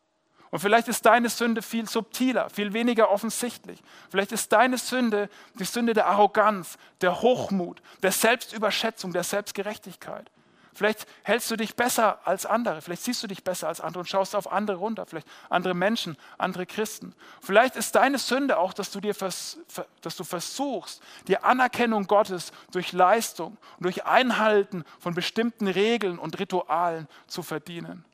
Und 0.52 0.60
vielleicht 0.60 0.90
ist 0.90 1.06
deine 1.06 1.30
Sünde 1.30 1.62
viel 1.62 1.88
subtiler, 1.88 2.50
viel 2.50 2.74
weniger 2.74 3.10
offensichtlich. 3.10 3.82
Vielleicht 4.10 4.34
ist 4.34 4.52
deine 4.52 4.78
Sünde 4.78 5.30
die 5.56 5.64
Sünde 5.64 5.94
der 5.94 6.08
Arroganz, 6.08 6.78
der 7.00 7.22
Hochmut, 7.22 7.82
der 8.04 8.12
Selbstüberschätzung, 8.12 9.14
der 9.14 9.24
Selbstgerechtigkeit. 9.24 10.30
Vielleicht 10.74 11.06
hältst 11.24 11.52
du 11.52 11.58
dich 11.58 11.76
besser 11.76 12.20
als 12.26 12.46
andere, 12.46 12.82
vielleicht 12.82 13.04
siehst 13.04 13.22
du 13.24 13.28
dich 13.28 13.44
besser 13.44 13.68
als 13.68 13.82
andere 13.82 14.00
und 14.00 14.08
schaust 14.08 14.36
auf 14.36 14.52
andere 14.52 14.78
runter, 14.78 15.06
vielleicht 15.06 15.28
andere 15.50 15.74
Menschen, 15.74 16.18
andere 16.38 16.66
Christen. 16.66 17.14
Vielleicht 17.42 17.76
ist 17.76 17.96
deine 17.96 18.18
Sünde 18.18 18.58
auch, 18.58 18.74
dass 18.74 18.90
du, 18.90 19.02
dir 19.02 19.14
vers, 19.14 19.58
dass 20.02 20.16
du 20.16 20.24
versuchst, 20.24 21.02
die 21.28 21.38
Anerkennung 21.38 22.08
Gottes 22.08 22.52
durch 22.72 22.94
Leistung 22.94 23.58
und 23.78 23.84
durch 23.84 24.06
Einhalten 24.06 24.86
von 25.00 25.14
bestimmten 25.14 25.68
Regeln 25.68 26.18
und 26.18 26.40
Ritualen 26.40 27.08
zu 27.28 27.44
verdienen. 27.44 28.06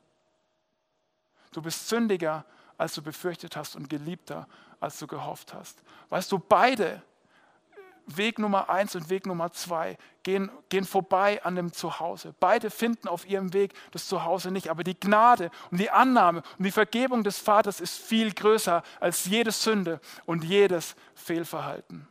Du 1.52 1.62
bist 1.62 1.88
sündiger, 1.88 2.44
als 2.76 2.94
du 2.94 3.02
befürchtet 3.02 3.56
hast 3.56 3.76
und 3.76 3.90
geliebter, 3.90 4.46
als 4.80 4.98
du 4.98 5.06
gehofft 5.06 5.54
hast. 5.54 5.82
Weißt 6.08 6.30
du, 6.30 6.38
beide 6.38 7.02
Weg 8.16 8.38
Nummer 8.38 8.70
eins 8.70 8.94
und 8.94 9.10
Weg 9.10 9.26
Nummer 9.26 9.52
zwei 9.52 9.98
gehen, 10.22 10.50
gehen 10.70 10.84
vorbei 10.84 11.44
an 11.44 11.56
dem 11.56 11.72
Zuhause. 11.72 12.34
Beide 12.40 12.70
finden 12.70 13.06
auf 13.06 13.28
ihrem 13.28 13.52
Weg 13.52 13.74
das 13.90 14.08
Zuhause 14.08 14.50
nicht. 14.50 14.70
Aber 14.70 14.82
die 14.82 14.98
Gnade 14.98 15.50
und 15.70 15.78
die 15.78 15.90
Annahme 15.90 16.42
und 16.58 16.64
die 16.64 16.70
Vergebung 16.70 17.22
des 17.22 17.38
Vaters 17.38 17.80
ist 17.80 17.98
viel 17.98 18.32
größer 18.32 18.82
als 19.00 19.26
jede 19.26 19.52
Sünde 19.52 20.00
und 20.24 20.42
jedes 20.42 20.96
Fehlverhalten. 21.14 22.08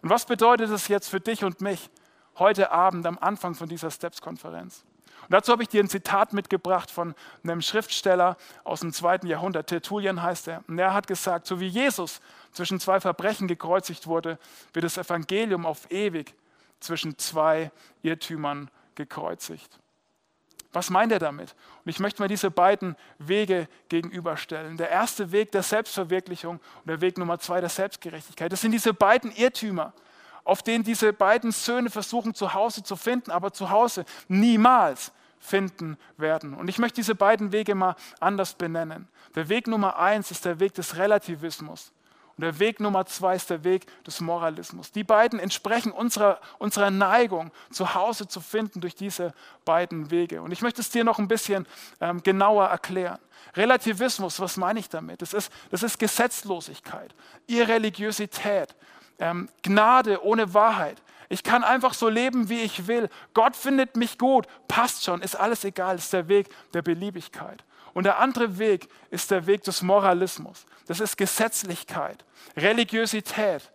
Und 0.00 0.10
was 0.10 0.26
bedeutet 0.26 0.70
es 0.70 0.88
jetzt 0.88 1.08
für 1.08 1.20
dich 1.20 1.44
und 1.44 1.60
mich 1.60 1.90
heute 2.38 2.70
Abend 2.70 3.04
am 3.06 3.18
Anfang 3.18 3.54
von 3.54 3.68
dieser 3.68 3.90
Steps-Konferenz? 3.90 4.84
Und 5.26 5.32
dazu 5.32 5.50
habe 5.50 5.62
ich 5.62 5.68
dir 5.68 5.82
ein 5.82 5.88
Zitat 5.88 6.32
mitgebracht 6.32 6.90
von 6.90 7.14
einem 7.42 7.60
Schriftsteller 7.60 8.36
aus 8.62 8.80
dem 8.80 8.92
zweiten 8.92 9.26
Jahrhundert. 9.26 9.66
Tertullian 9.66 10.22
heißt 10.22 10.46
er. 10.48 10.62
Und 10.68 10.78
er 10.78 10.94
hat 10.94 11.08
gesagt, 11.08 11.46
so 11.46 11.58
wie 11.58 11.66
Jesus 11.66 12.20
zwischen 12.52 12.78
zwei 12.78 13.00
Verbrechen 13.00 13.48
gekreuzigt 13.48 14.06
wurde, 14.06 14.38
wird 14.72 14.84
das 14.84 14.98
Evangelium 14.98 15.66
auf 15.66 15.90
ewig 15.90 16.34
zwischen 16.78 17.18
zwei 17.18 17.72
Irrtümern 18.02 18.70
gekreuzigt. 18.94 19.80
Was 20.72 20.90
meint 20.90 21.10
er 21.10 21.18
damit? 21.18 21.54
Und 21.84 21.90
ich 21.90 21.98
möchte 21.98 22.22
mal 22.22 22.28
diese 22.28 22.50
beiden 22.50 22.96
Wege 23.18 23.66
gegenüberstellen. 23.88 24.76
Der 24.76 24.90
erste 24.90 25.32
Weg 25.32 25.50
der 25.50 25.62
Selbstverwirklichung 25.62 26.56
und 26.56 26.86
der 26.86 27.00
Weg 27.00 27.18
Nummer 27.18 27.38
zwei 27.38 27.60
der 27.60 27.70
Selbstgerechtigkeit. 27.70 28.52
Das 28.52 28.60
sind 28.60 28.72
diese 28.72 28.92
beiden 28.92 29.32
Irrtümer, 29.32 29.92
auf 30.44 30.62
denen 30.62 30.84
diese 30.84 31.12
beiden 31.12 31.50
Söhne 31.50 31.90
versuchen, 31.90 32.34
zu 32.34 32.52
Hause 32.52 32.82
zu 32.82 32.94
finden, 32.94 33.30
aber 33.30 33.52
zu 33.52 33.70
Hause 33.70 34.04
niemals 34.28 35.12
finden 35.38 35.96
werden. 36.16 36.54
Und 36.54 36.68
ich 36.68 36.78
möchte 36.78 36.96
diese 36.96 37.14
beiden 37.14 37.52
Wege 37.52 37.74
mal 37.74 37.96
anders 38.20 38.54
benennen. 38.54 39.08
Der 39.34 39.48
Weg 39.48 39.66
Nummer 39.66 39.98
eins 39.98 40.30
ist 40.30 40.44
der 40.44 40.60
Weg 40.60 40.74
des 40.74 40.96
Relativismus. 40.96 41.92
Und 42.36 42.42
der 42.42 42.58
Weg 42.58 42.80
Nummer 42.80 43.06
zwei 43.06 43.34
ist 43.34 43.48
der 43.48 43.64
Weg 43.64 43.86
des 44.04 44.20
Moralismus. 44.20 44.92
Die 44.92 45.04
beiden 45.04 45.38
entsprechen 45.38 45.90
unserer, 45.90 46.38
unserer 46.58 46.90
Neigung, 46.90 47.50
zu 47.70 47.94
Hause 47.94 48.28
zu 48.28 48.42
finden 48.42 48.82
durch 48.82 48.94
diese 48.94 49.32
beiden 49.64 50.10
Wege. 50.10 50.42
Und 50.42 50.52
ich 50.52 50.60
möchte 50.60 50.82
es 50.82 50.90
dir 50.90 51.02
noch 51.02 51.18
ein 51.18 51.28
bisschen 51.28 51.66
ähm, 51.98 52.22
genauer 52.22 52.66
erklären. 52.66 53.18
Relativismus, 53.54 54.38
was 54.38 54.58
meine 54.58 54.80
ich 54.80 54.90
damit? 54.90 55.22
Das 55.22 55.32
ist, 55.32 55.50
das 55.70 55.82
ist 55.82 55.98
Gesetzlosigkeit, 55.98 57.14
Irreligiosität, 57.46 58.74
ähm, 59.18 59.48
Gnade 59.62 60.22
ohne 60.22 60.52
Wahrheit. 60.52 61.00
Ich 61.28 61.42
kann 61.42 61.64
einfach 61.64 61.94
so 61.94 62.08
leben, 62.08 62.48
wie 62.48 62.60
ich 62.60 62.86
will. 62.86 63.08
Gott 63.34 63.56
findet 63.56 63.96
mich 63.96 64.18
gut, 64.18 64.46
passt 64.68 65.04
schon, 65.04 65.22
ist 65.22 65.34
alles 65.34 65.64
egal, 65.64 65.96
ist 65.96 66.12
der 66.12 66.28
Weg 66.28 66.48
der 66.72 66.82
Beliebigkeit. 66.82 67.64
Und 67.94 68.04
der 68.04 68.18
andere 68.18 68.58
Weg 68.58 68.88
ist 69.10 69.30
der 69.30 69.46
Weg 69.46 69.62
des 69.64 69.82
Moralismus. 69.82 70.66
Das 70.86 71.00
ist 71.00 71.16
Gesetzlichkeit, 71.16 72.24
Religiosität. 72.56 73.72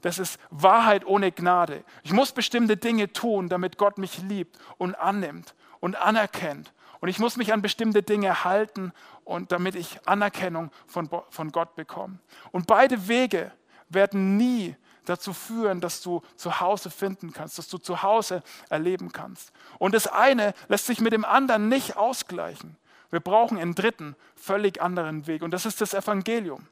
Das 0.00 0.18
ist 0.18 0.38
Wahrheit 0.50 1.06
ohne 1.06 1.32
Gnade. 1.32 1.82
Ich 2.02 2.12
muss 2.12 2.32
bestimmte 2.32 2.76
Dinge 2.76 3.12
tun, 3.12 3.48
damit 3.48 3.78
Gott 3.78 3.98
mich 3.98 4.18
liebt 4.18 4.58
und 4.76 4.94
annimmt 4.94 5.54
und 5.80 5.96
anerkennt. 5.96 6.72
Und 7.00 7.08
ich 7.08 7.18
muss 7.18 7.36
mich 7.36 7.52
an 7.52 7.62
bestimmte 7.62 8.02
Dinge 8.02 8.44
halten 8.44 8.92
und 9.24 9.50
damit 9.50 9.74
ich 9.74 10.06
Anerkennung 10.06 10.70
von, 10.86 11.08
von 11.30 11.52
Gott 11.52 11.74
bekomme. 11.74 12.18
Und 12.52 12.66
beide 12.66 13.08
Wege 13.08 13.50
werden 13.88 14.36
nie 14.36 14.76
dazu 15.04 15.32
führen, 15.32 15.80
dass 15.80 16.00
du 16.00 16.22
zu 16.36 16.60
Hause 16.60 16.90
finden 16.90 17.32
kannst, 17.32 17.58
dass 17.58 17.68
du 17.68 17.78
zu 17.78 18.02
Hause 18.02 18.42
erleben 18.68 19.12
kannst. 19.12 19.52
Und 19.78 19.94
das 19.94 20.06
eine 20.06 20.54
lässt 20.68 20.86
sich 20.86 21.00
mit 21.00 21.12
dem 21.12 21.24
anderen 21.24 21.68
nicht 21.68 21.96
ausgleichen. 21.96 22.76
Wir 23.10 23.20
brauchen 23.20 23.58
einen 23.58 23.74
dritten, 23.74 24.16
völlig 24.34 24.82
anderen 24.82 25.26
Weg. 25.26 25.42
Und 25.42 25.52
das 25.52 25.66
ist 25.66 25.80
das 25.80 25.94
Evangelium. 25.94 26.66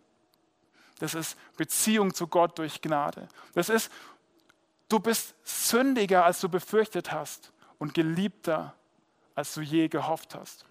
Das 0.99 1.15
ist 1.15 1.37
Beziehung 1.57 2.15
zu 2.15 2.27
Gott 2.27 2.59
durch 2.59 2.81
Gnade. 2.81 3.29
Das 3.55 3.69
ist, 3.69 3.91
du 4.89 4.99
bist 4.99 5.35
sündiger, 5.45 6.25
als 6.25 6.41
du 6.41 6.49
befürchtet 6.49 7.13
hast 7.13 7.53
und 7.79 7.95
geliebter, 7.95 8.75
als 9.35 9.55
du 9.55 9.61
je 9.61 9.89
gehofft 9.89 10.35
hast. 10.35 10.65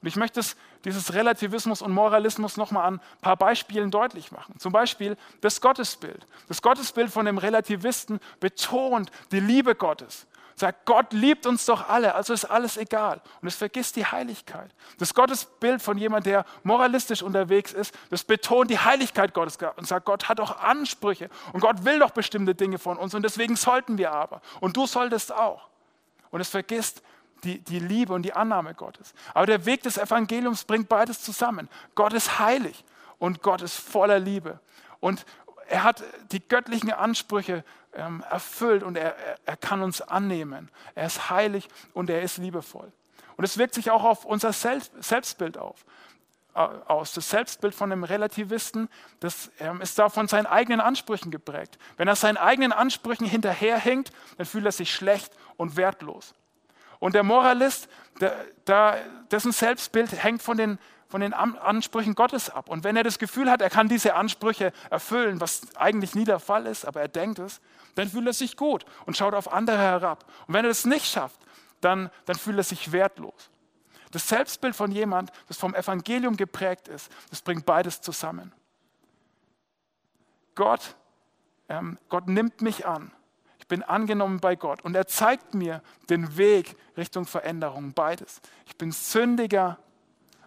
Und 0.00 0.06
ich 0.06 0.16
möchte 0.16 0.40
dieses 0.84 1.14
Relativismus 1.14 1.82
und 1.82 1.92
Moralismus 1.92 2.56
nochmal 2.56 2.86
an 2.86 2.94
ein 2.94 3.20
paar 3.20 3.36
Beispielen 3.36 3.90
deutlich 3.90 4.30
machen. 4.30 4.58
Zum 4.58 4.72
Beispiel 4.72 5.16
das 5.40 5.60
Gottesbild. 5.60 6.26
Das 6.46 6.62
Gottesbild 6.62 7.10
von 7.10 7.26
dem 7.26 7.38
Relativisten 7.38 8.20
betont 8.38 9.10
die 9.32 9.40
Liebe 9.40 9.74
Gottes. 9.74 10.26
Sagt, 10.54 10.86
Gott 10.86 11.12
liebt 11.12 11.46
uns 11.46 11.66
doch 11.66 11.88
alle, 11.88 12.16
also 12.16 12.32
ist 12.32 12.44
alles 12.44 12.76
egal. 12.76 13.20
Und 13.40 13.46
es 13.46 13.54
vergisst 13.54 13.94
die 13.94 14.04
Heiligkeit. 14.04 14.70
Das 14.98 15.14
Gottesbild 15.14 15.80
von 15.80 15.96
jemand, 15.98 16.26
der 16.26 16.44
moralistisch 16.64 17.22
unterwegs 17.22 17.72
ist, 17.72 17.96
das 18.10 18.24
betont 18.24 18.68
die 18.70 18.78
Heiligkeit 18.78 19.34
Gottes 19.34 19.56
und 19.76 19.86
sagt, 19.86 20.06
Gott 20.06 20.28
hat 20.28 20.40
doch 20.40 20.58
Ansprüche 20.58 21.30
und 21.52 21.60
Gott 21.60 21.84
will 21.84 22.00
doch 22.00 22.10
bestimmte 22.10 22.56
Dinge 22.56 22.78
von 22.78 22.96
uns 22.96 23.14
und 23.14 23.22
deswegen 23.22 23.54
sollten 23.54 23.98
wir 23.98 24.10
aber. 24.12 24.40
Und 24.60 24.76
du 24.76 24.86
solltest 24.86 25.32
auch. 25.32 25.68
Und 26.30 26.40
es 26.40 26.48
vergisst 26.48 27.02
die, 27.44 27.58
die 27.58 27.78
Liebe 27.78 28.12
und 28.12 28.22
die 28.22 28.32
Annahme 28.32 28.74
Gottes. 28.74 29.14
Aber 29.34 29.46
der 29.46 29.64
Weg 29.66 29.82
des 29.82 29.98
Evangeliums 29.98 30.64
bringt 30.64 30.88
beides 30.88 31.22
zusammen. 31.22 31.68
Gott 31.94 32.12
ist 32.12 32.38
heilig 32.38 32.84
und 33.18 33.42
Gott 33.42 33.62
ist 33.62 33.74
voller 33.74 34.18
Liebe. 34.18 34.60
Und 35.00 35.24
er 35.68 35.84
hat 35.84 36.02
die 36.32 36.46
göttlichen 36.46 36.92
Ansprüche 36.92 37.64
ähm, 37.94 38.24
erfüllt 38.30 38.82
und 38.82 38.96
er, 38.96 39.16
er 39.44 39.56
kann 39.56 39.82
uns 39.82 40.00
annehmen. 40.00 40.70
Er 40.94 41.06
ist 41.06 41.30
heilig 41.30 41.68
und 41.94 42.10
er 42.10 42.22
ist 42.22 42.38
liebevoll. 42.38 42.90
Und 43.36 43.44
es 43.44 43.58
wirkt 43.58 43.74
sich 43.74 43.90
auch 43.90 44.04
auf 44.04 44.24
unser 44.24 44.52
Selbstbild 44.52 45.58
auf 45.58 45.84
äh, 46.54 46.60
aus. 46.86 47.12
Das 47.12 47.30
Selbstbild 47.30 47.74
von 47.74 47.92
einem 47.92 48.04
Relativisten, 48.04 48.88
das 49.20 49.50
ähm, 49.60 49.80
ist 49.80 49.98
da 49.98 50.08
von 50.08 50.26
seinen 50.26 50.46
eigenen 50.46 50.80
Ansprüchen 50.80 51.30
geprägt. 51.30 51.78
Wenn 51.96 52.08
er 52.08 52.16
seinen 52.16 52.36
eigenen 52.36 52.72
Ansprüchen 52.72 53.26
hinterherhinkt, 53.26 54.10
dann 54.38 54.46
fühlt 54.46 54.64
er 54.64 54.72
sich 54.72 54.92
schlecht 54.92 55.32
und 55.56 55.76
wertlos. 55.76 56.34
Und 56.98 57.14
der 57.14 57.22
Moralist, 57.22 57.88
der, 58.20 58.36
der, 58.66 59.04
dessen 59.30 59.52
Selbstbild 59.52 60.22
hängt 60.22 60.42
von 60.42 60.56
den, 60.56 60.78
von 61.08 61.20
den 61.20 61.32
Ansprüchen 61.32 62.14
Gottes 62.14 62.50
ab. 62.50 62.68
Und 62.68 62.84
wenn 62.84 62.96
er 62.96 63.04
das 63.04 63.18
Gefühl 63.18 63.50
hat, 63.50 63.62
er 63.62 63.70
kann 63.70 63.88
diese 63.88 64.14
Ansprüche 64.14 64.72
erfüllen, 64.90 65.40
was 65.40 65.74
eigentlich 65.76 66.14
nie 66.14 66.24
der 66.24 66.40
Fall 66.40 66.66
ist, 66.66 66.84
aber 66.84 67.00
er 67.00 67.08
denkt 67.08 67.38
es, 67.38 67.60
dann 67.94 68.08
fühlt 68.08 68.26
er 68.26 68.32
sich 68.32 68.56
gut 68.56 68.84
und 69.06 69.16
schaut 69.16 69.34
auf 69.34 69.52
andere 69.52 69.78
herab. 69.78 70.24
Und 70.46 70.54
wenn 70.54 70.64
er 70.64 70.68
das 70.68 70.84
nicht 70.84 71.06
schafft, 71.06 71.40
dann, 71.80 72.10
dann 72.26 72.36
fühlt 72.36 72.56
er 72.58 72.64
sich 72.64 72.92
wertlos. 72.92 73.50
Das 74.10 74.28
Selbstbild 74.28 74.74
von 74.74 74.90
jemand, 74.90 75.30
das 75.48 75.58
vom 75.58 75.74
Evangelium 75.74 76.36
geprägt 76.36 76.88
ist, 76.88 77.10
das 77.30 77.42
bringt 77.42 77.66
beides 77.66 78.00
zusammen. 78.00 78.52
Gott, 80.54 80.96
ähm, 81.68 81.98
Gott 82.08 82.26
nimmt 82.26 82.62
mich 82.62 82.86
an 82.86 83.12
bin 83.68 83.82
angenommen 83.82 84.40
bei 84.40 84.56
Gott 84.56 84.82
und 84.82 84.94
er 84.94 85.06
zeigt 85.06 85.54
mir 85.54 85.82
den 86.08 86.36
Weg 86.36 86.76
Richtung 86.96 87.26
Veränderung, 87.26 87.92
beides. 87.92 88.40
Ich 88.66 88.76
bin 88.76 88.92
sündiger, 88.92 89.78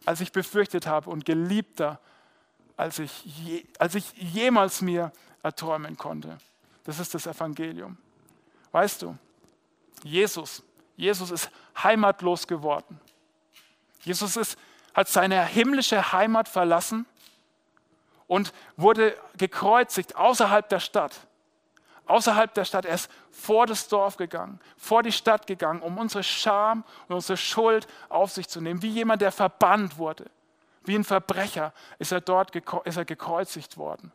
als 0.06 0.22
ich 0.22 0.32
befürchtet 0.32 0.88
habe 0.88 1.10
und 1.10 1.26
geliebter, 1.26 2.00
als 2.76 3.00
ich, 3.00 3.24
je, 3.26 3.66
als 3.78 3.96
ich 3.96 4.12
jemals 4.14 4.82
mir 4.82 5.12
erträumen 5.44 5.98
konnte. 5.98 6.38
Das 6.84 7.00
ist 7.00 7.14
das 7.14 7.28
Evangelium. 7.28 7.98
Weißt 8.72 9.04
du, 9.04 9.18
Jesus, 10.04 10.64
Jesus 10.96 11.30
ist 11.32 11.52
heimatlos 11.82 12.48
geworden. 12.48 13.00
Jesus 14.02 14.36
ist, 14.36 14.58
hat 14.94 15.08
seine 15.08 15.46
himmlische 15.46 16.12
Heimat 16.12 16.50
verlassen 16.50 17.06
und 18.28 18.54
wurde 18.78 19.16
gekreuzigt 19.38 20.16
außerhalb 20.16 20.68
der 20.70 20.80
Stadt. 20.80 21.28
Außerhalb 22.12 22.54
der 22.54 22.66
Stadt. 22.66 22.86
Er 22.86 22.96
ist 22.96 23.10
vor 23.32 23.66
das 23.66 23.88
Dorf 23.88 24.18
gegangen, 24.18 24.60
vor 24.78 25.02
die 25.02 25.12
Stadt 25.12 25.48
gegangen, 25.48 25.82
um 25.82 25.98
unsere 25.98 26.24
Scham 26.24 26.84
und 27.08 27.16
unsere 27.16 27.38
Schuld 27.38 27.88
auf 28.10 28.32
sich 28.32 28.48
zu 28.48 28.60
nehmen. 28.60 28.82
Wie 28.82 28.90
jemand, 28.90 29.22
der 29.22 29.32
verbannt 29.32 29.98
wurde. 29.98 30.26
Wie 30.84 30.96
ein 30.96 31.04
Verbrecher 31.04 31.74
ist 32.00 32.12
er 32.12 32.22
dort 32.22 32.56
ist 32.56 32.98
er 32.98 33.06
gekreuzigt 33.06 33.78
worden. 33.78 34.12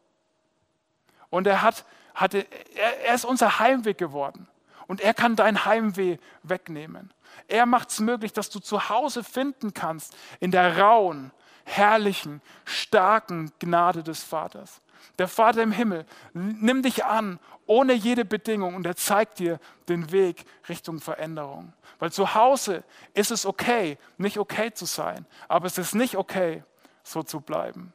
Und 1.30 1.46
er, 1.46 1.62
hat, 1.62 1.84
hatte, 2.14 2.46
er, 2.74 3.06
er 3.06 3.14
ist 3.14 3.24
unser 3.24 3.58
Heimweg 3.58 3.98
geworden. 3.98 4.48
Und 4.86 5.00
er 5.00 5.14
kann 5.14 5.34
dein 5.34 5.64
Heimweh 5.64 6.18
wegnehmen. 6.42 7.12
Er 7.48 7.66
macht 7.66 7.90
es 7.90 8.00
möglich, 8.00 8.32
dass 8.32 8.50
du 8.50 8.60
zu 8.60 8.88
Hause 8.88 9.24
finden 9.24 9.74
kannst 9.74 10.16
in 10.38 10.50
der 10.50 10.78
rauen, 10.78 11.32
herrlichen, 11.64 12.40
starken 12.64 13.52
Gnade 13.58 14.02
des 14.02 14.22
Vaters. 14.22 14.80
Der 15.18 15.28
Vater 15.28 15.62
im 15.62 15.72
Himmel 15.72 16.06
nimmt 16.32 16.84
dich 16.84 17.04
an, 17.04 17.38
ohne 17.66 17.94
jede 17.94 18.24
Bedingung, 18.24 18.74
und 18.74 18.86
er 18.86 18.96
zeigt 18.96 19.38
dir 19.38 19.58
den 19.88 20.12
Weg 20.12 20.44
Richtung 20.68 21.00
Veränderung. 21.00 21.72
Weil 21.98 22.12
zu 22.12 22.34
Hause 22.34 22.84
ist 23.14 23.30
es 23.30 23.46
okay, 23.46 23.98
nicht 24.18 24.38
okay 24.38 24.72
zu 24.72 24.84
sein, 24.84 25.26
aber 25.48 25.66
es 25.66 25.78
ist 25.78 25.94
nicht 25.94 26.16
okay, 26.16 26.62
so 27.02 27.22
zu 27.22 27.40
bleiben. 27.40 27.92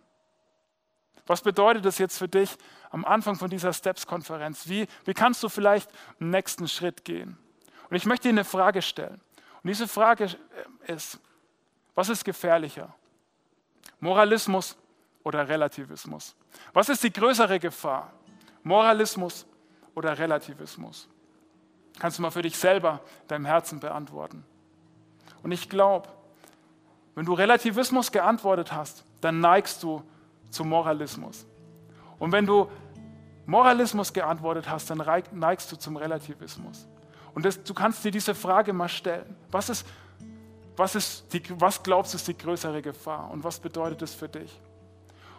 Was 1.28 1.42
bedeutet 1.42 1.86
das 1.86 1.98
jetzt 1.98 2.18
für 2.18 2.28
dich 2.28 2.58
am 2.90 3.06
Anfang 3.06 3.36
von 3.36 3.50
dieser 3.50 3.72
Steps-Konferenz? 3.72 4.68
Wie, 4.68 4.88
wie 5.06 5.14
kannst 5.14 5.42
du 5.44 5.50
vielleicht 5.50 5.90
einen 6.20 6.32
nächsten 6.32 6.68
Schritt 6.68 7.06
gehen? 7.06 7.38
Und 7.90 7.96
ich 7.96 8.06
möchte 8.06 8.24
dir 8.24 8.34
eine 8.34 8.44
Frage 8.44 8.82
stellen. 8.82 9.22
Und 9.64 9.68
diese 9.68 9.88
Frage 9.88 10.30
ist, 10.88 11.20
was 11.94 12.10
ist 12.10 12.26
gefährlicher? 12.26 12.94
Moralismus 14.00 14.76
oder 15.24 15.48
Relativismus? 15.48 16.36
Was 16.74 16.90
ist 16.90 17.04
die 17.04 17.12
größere 17.12 17.60
Gefahr? 17.60 18.12
Moralismus 18.64 19.46
oder 19.96 20.18
Relativismus? 20.18 21.08
Kannst 22.00 22.18
du 22.18 22.22
mal 22.22 22.32
für 22.32 22.42
dich 22.42 22.58
selber 22.58 23.02
deinem 23.28 23.46
Herzen 23.46 23.80
beantworten. 23.80 24.44
Und 25.44 25.52
ich 25.52 25.70
glaube, 25.70 26.10
wenn 27.16 27.26
du 27.26 27.34
Relativismus 27.34 28.12
geantwortet 28.12 28.72
hast, 28.72 29.04
dann 29.20 29.40
neigst 29.40 29.84
du 29.84 30.02
zu 30.50 30.64
Moralismus. 30.64 31.46
Und 32.20 32.32
wenn 32.32 32.46
du 32.46 32.70
Moralismus 33.46 34.14
geantwortet 34.14 34.70
hast, 34.70 34.90
dann 34.90 35.04
neigst 35.32 35.72
du 35.72 35.76
zum 35.76 35.98
Relativismus. 35.98 36.88
Und 37.34 37.46
das, 37.46 37.62
du 37.64 37.74
kannst 37.74 38.04
dir 38.04 38.12
diese 38.12 38.36
Frage 38.36 38.74
mal 38.74 38.90
stellen. 38.90 39.36
Was, 39.52 39.70
ist, 39.70 39.86
was, 40.76 40.96
ist 40.96 41.34
die, 41.34 41.42
was 41.60 41.82
glaubst 41.82 42.14
du 42.14 42.18
ist 42.18 42.28
die 42.28 42.38
größere 42.38 42.82
Gefahr 42.82 43.30
und 43.32 43.44
was 43.44 43.60
bedeutet 43.60 44.02
es 44.02 44.14
für 44.14 44.30
dich? 44.30 44.60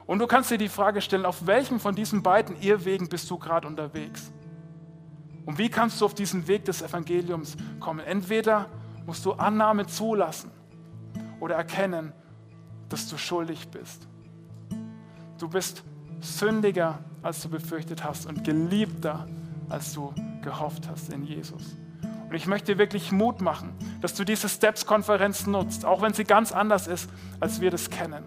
Und 0.06 0.18
du 0.18 0.26
kannst 0.26 0.50
dir 0.50 0.58
die 0.58 0.68
Frage 0.68 1.00
stellen, 1.00 1.24
auf 1.24 1.46
welchem 1.46 1.80
von 1.80 1.94
diesen 1.94 2.22
beiden 2.22 2.60
Irrwegen 2.60 3.08
bist 3.08 3.30
du 3.30 3.38
gerade 3.38 3.66
unterwegs? 3.68 4.32
Und 5.46 5.58
wie 5.58 5.68
kannst 5.68 6.00
du 6.00 6.04
auf 6.04 6.14
diesen 6.14 6.46
Weg 6.48 6.64
des 6.64 6.82
Evangeliums 6.82 7.56
kommen? 7.80 8.00
Entweder 8.00 8.68
musst 9.06 9.24
du 9.24 9.32
Annahme 9.32 9.86
zulassen 9.86 10.50
oder 11.40 11.56
erkennen, 11.56 12.12
dass 12.88 13.08
du 13.08 13.16
schuldig 13.16 13.68
bist. 13.68 14.06
Du 15.38 15.48
bist 15.48 15.82
sündiger, 16.20 17.00
als 17.22 17.42
du 17.42 17.48
befürchtet 17.48 18.04
hast 18.04 18.26
und 18.26 18.44
geliebter, 18.44 19.26
als 19.68 19.94
du 19.94 20.12
gehofft 20.42 20.88
hast 20.88 21.12
in 21.12 21.24
Jesus. 21.24 21.76
Und 22.28 22.34
ich 22.34 22.46
möchte 22.46 22.78
wirklich 22.78 23.12
Mut 23.12 23.40
machen, 23.40 23.74
dass 24.00 24.14
du 24.14 24.24
diese 24.24 24.48
Steps-Konferenz 24.48 25.46
nutzt, 25.46 25.84
auch 25.84 26.00
wenn 26.02 26.14
sie 26.14 26.24
ganz 26.24 26.52
anders 26.52 26.86
ist, 26.86 27.10
als 27.40 27.60
wir 27.60 27.70
das 27.70 27.90
kennen. 27.90 28.24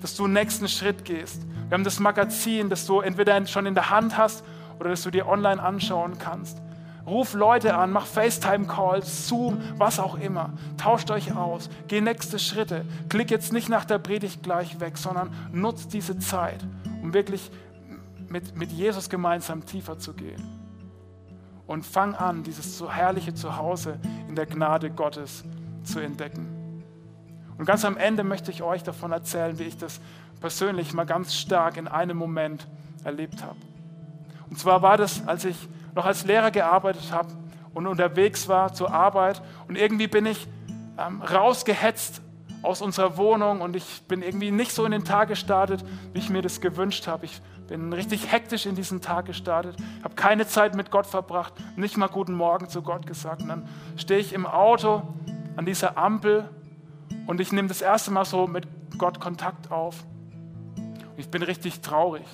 Dass 0.00 0.14
du 0.16 0.24
einen 0.24 0.34
nächsten 0.34 0.68
Schritt 0.68 1.04
gehst. 1.04 1.42
Wir 1.68 1.74
haben 1.74 1.84
das 1.84 1.98
Magazin, 1.98 2.68
das 2.68 2.86
du 2.86 3.00
entweder 3.00 3.46
schon 3.46 3.66
in 3.66 3.74
der 3.74 3.90
Hand 3.90 4.16
hast 4.16 4.44
oder 4.78 4.90
das 4.90 5.02
du 5.02 5.10
dir 5.10 5.26
online 5.26 5.62
anschauen 5.62 6.18
kannst. 6.18 6.62
Ruf 7.08 7.32
Leute 7.32 7.74
an, 7.74 7.90
mach 7.90 8.06
FaceTime-Calls, 8.06 9.28
Zoom, 9.28 9.60
was 9.78 9.98
auch 9.98 10.18
immer. 10.20 10.52
Tauscht 10.76 11.10
euch 11.10 11.34
aus, 11.34 11.70
geh 11.88 12.02
nächste 12.02 12.38
Schritte. 12.38 12.84
Klick 13.08 13.30
jetzt 13.30 13.52
nicht 13.52 13.70
nach 13.70 13.86
der 13.86 13.98
Predigt 13.98 14.42
gleich 14.42 14.78
weg, 14.78 14.98
sondern 14.98 15.30
nutzt 15.50 15.94
diese 15.94 16.18
Zeit, 16.18 16.66
um 17.02 17.14
wirklich 17.14 17.50
mit, 18.28 18.56
mit 18.56 18.70
Jesus 18.70 19.08
gemeinsam 19.08 19.64
tiefer 19.64 19.98
zu 19.98 20.12
gehen. 20.12 20.42
Und 21.66 21.86
fang 21.86 22.14
an, 22.14 22.42
dieses 22.42 22.76
so 22.76 22.92
herrliche 22.92 23.32
Zuhause 23.34 23.98
in 24.28 24.34
der 24.34 24.46
Gnade 24.46 24.90
Gottes 24.90 25.44
zu 25.84 26.00
entdecken. 26.00 26.57
Und 27.58 27.64
ganz 27.64 27.84
am 27.84 27.96
Ende 27.96 28.24
möchte 28.24 28.50
ich 28.50 28.62
euch 28.62 28.84
davon 28.84 29.12
erzählen, 29.12 29.58
wie 29.58 29.64
ich 29.64 29.76
das 29.76 30.00
persönlich 30.40 30.94
mal 30.94 31.04
ganz 31.04 31.34
stark 31.34 31.76
in 31.76 31.88
einem 31.88 32.16
Moment 32.16 32.66
erlebt 33.04 33.42
habe. 33.42 33.56
Und 34.48 34.58
zwar 34.58 34.80
war 34.80 34.96
das, 34.96 35.26
als 35.26 35.44
ich 35.44 35.68
noch 35.94 36.06
als 36.06 36.24
Lehrer 36.24 36.50
gearbeitet 36.50 37.12
habe 37.12 37.28
und 37.74 37.86
unterwegs 37.86 38.48
war 38.48 38.72
zur 38.72 38.92
Arbeit 38.92 39.42
und 39.66 39.76
irgendwie 39.76 40.06
bin 40.06 40.24
ich 40.26 40.46
ähm, 40.98 41.20
rausgehetzt 41.22 42.22
aus 42.62 42.80
unserer 42.80 43.16
Wohnung 43.16 43.60
und 43.60 43.76
ich 43.76 44.02
bin 44.08 44.22
irgendwie 44.22 44.50
nicht 44.50 44.72
so 44.72 44.84
in 44.84 44.92
den 44.92 45.04
Tag 45.04 45.28
gestartet, 45.28 45.84
wie 46.12 46.18
ich 46.18 46.30
mir 46.30 46.42
das 46.42 46.60
gewünscht 46.60 47.06
habe. 47.06 47.26
Ich 47.26 47.40
bin 47.68 47.92
richtig 47.92 48.32
hektisch 48.32 48.66
in 48.66 48.74
diesen 48.74 49.00
Tag 49.00 49.26
gestartet, 49.26 49.76
habe 50.02 50.14
keine 50.14 50.46
Zeit 50.46 50.74
mit 50.74 50.90
Gott 50.90 51.06
verbracht, 51.06 51.52
nicht 51.76 51.96
mal 51.96 52.08
guten 52.08 52.34
Morgen 52.34 52.68
zu 52.68 52.82
Gott 52.82 53.06
gesagt. 53.06 53.42
Und 53.42 53.48
dann 53.48 53.68
stehe 53.96 54.20
ich 54.20 54.32
im 54.32 54.46
Auto 54.46 55.02
an 55.56 55.66
dieser 55.66 55.98
Ampel 55.98 56.48
und 57.28 57.40
ich 57.42 57.52
nehme 57.52 57.68
das 57.68 57.82
erste 57.82 58.10
Mal 58.10 58.24
so 58.24 58.46
mit 58.46 58.66
Gott 58.96 59.20
Kontakt 59.20 59.70
auf. 59.70 60.02
Ich 61.18 61.28
bin 61.28 61.42
richtig 61.42 61.82
traurig 61.82 62.24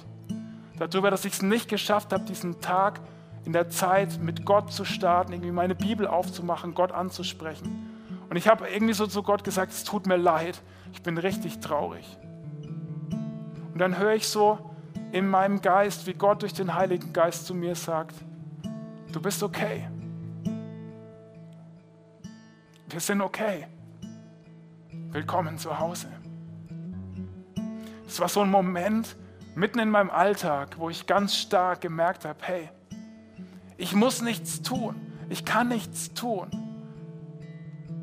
darüber, 0.78 1.10
dass 1.10 1.24
ich 1.24 1.32
es 1.34 1.42
nicht 1.42 1.68
geschafft 1.68 2.12
habe, 2.12 2.24
diesen 2.24 2.60
Tag 2.60 3.00
in 3.44 3.52
der 3.52 3.68
Zeit 3.68 4.20
mit 4.22 4.46
Gott 4.46 4.72
zu 4.72 4.84
starten, 4.84 5.32
irgendwie 5.32 5.50
meine 5.50 5.74
Bibel 5.74 6.06
aufzumachen, 6.06 6.74
Gott 6.74 6.92
anzusprechen. 6.92 7.90
Und 8.30 8.36
ich 8.36 8.46
habe 8.46 8.68
irgendwie 8.68 8.94
so 8.94 9.08
zu 9.08 9.24
Gott 9.24 9.42
gesagt, 9.42 9.72
es 9.72 9.82
tut 9.82 10.06
mir 10.06 10.16
leid, 10.16 10.62
ich 10.92 11.02
bin 11.02 11.18
richtig 11.18 11.58
traurig. 11.58 12.16
Und 13.72 13.78
dann 13.78 13.98
höre 13.98 14.14
ich 14.14 14.28
so 14.28 14.70
in 15.10 15.28
meinem 15.28 15.60
Geist, 15.60 16.06
wie 16.06 16.14
Gott 16.14 16.42
durch 16.42 16.54
den 16.54 16.72
Heiligen 16.72 17.12
Geist 17.12 17.46
zu 17.46 17.54
mir 17.54 17.74
sagt, 17.74 18.14
du 19.10 19.20
bist 19.20 19.42
okay. 19.42 19.88
Wir 22.88 23.00
sind 23.00 23.20
okay. 23.20 23.66
Willkommen 25.14 25.58
zu 25.58 25.78
Hause. 25.78 26.08
Es 28.04 28.18
war 28.18 28.28
so 28.28 28.40
ein 28.40 28.50
Moment 28.50 29.14
mitten 29.54 29.78
in 29.78 29.88
meinem 29.88 30.10
Alltag, 30.10 30.76
wo 30.76 30.90
ich 30.90 31.06
ganz 31.06 31.36
stark 31.36 31.82
gemerkt 31.82 32.24
habe, 32.24 32.40
hey, 32.42 32.68
ich 33.76 33.94
muss 33.94 34.22
nichts 34.22 34.62
tun. 34.62 34.96
Ich 35.28 35.44
kann 35.44 35.68
nichts 35.68 36.14
tun, 36.14 36.48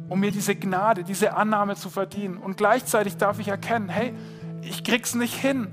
um 0.08 0.22
mir 0.22 0.32
diese 0.32 0.56
Gnade, 0.56 1.04
diese 1.04 1.36
Annahme 1.36 1.76
zu 1.76 1.90
verdienen. 1.90 2.38
Und 2.38 2.56
gleichzeitig 2.56 3.18
darf 3.18 3.40
ich 3.40 3.50
erkennen, 3.50 3.90
hey, 3.90 4.14
ich 4.62 4.86
krieg's 4.86 5.14
nicht 5.14 5.36
hin, 5.36 5.68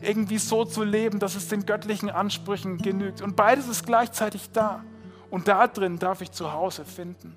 irgendwie 0.00 0.38
so 0.38 0.64
zu 0.64 0.84
leben, 0.84 1.18
dass 1.18 1.34
es 1.34 1.48
den 1.48 1.66
göttlichen 1.66 2.08
Ansprüchen 2.08 2.78
genügt. 2.78 3.20
Und 3.20 3.34
beides 3.34 3.66
ist 3.66 3.84
gleichzeitig 3.84 4.52
da. 4.52 4.84
Und 5.28 5.48
da 5.48 5.66
drin 5.66 5.98
darf 5.98 6.20
ich 6.20 6.30
zu 6.30 6.52
Hause 6.52 6.84
finden. 6.84 7.36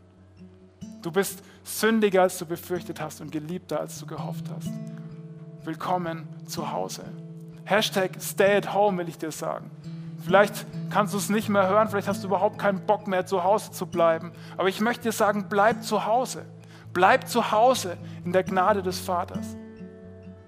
Du 1.01 1.11
bist 1.11 1.41
sündiger, 1.63 2.23
als 2.23 2.37
du 2.37 2.45
befürchtet 2.45 2.99
hast 2.99 3.21
und 3.21 3.31
geliebter, 3.31 3.79
als 3.79 3.99
du 3.99 4.05
gehofft 4.05 4.45
hast. 4.53 4.69
Willkommen 5.63 6.27
zu 6.45 6.71
Hause. 6.71 7.03
Hashtag 7.63 8.11
Stay 8.19 8.57
at 8.57 8.73
Home 8.73 8.97
will 8.97 9.07
ich 9.07 9.17
dir 9.17 9.31
sagen. 9.31 9.71
Vielleicht 10.25 10.65
kannst 10.89 11.13
du 11.13 11.17
es 11.17 11.29
nicht 11.29 11.47
mehr 11.47 11.69
hören, 11.69 11.87
vielleicht 11.87 12.09
hast 12.09 12.23
du 12.23 12.27
überhaupt 12.27 12.59
keinen 12.59 12.85
Bock 12.85 13.07
mehr, 13.07 13.25
zu 13.25 13.45
Hause 13.45 13.71
zu 13.71 13.85
bleiben. 13.85 14.33
Aber 14.57 14.67
ich 14.67 14.81
möchte 14.81 15.03
dir 15.03 15.11
sagen, 15.13 15.45
bleib 15.49 15.83
zu 15.83 16.05
Hause. 16.05 16.45
Bleib 16.91 17.29
zu 17.29 17.51
Hause 17.51 17.97
in 18.25 18.33
der 18.33 18.43
Gnade 18.43 18.83
des 18.83 18.99
Vaters. 18.99 19.55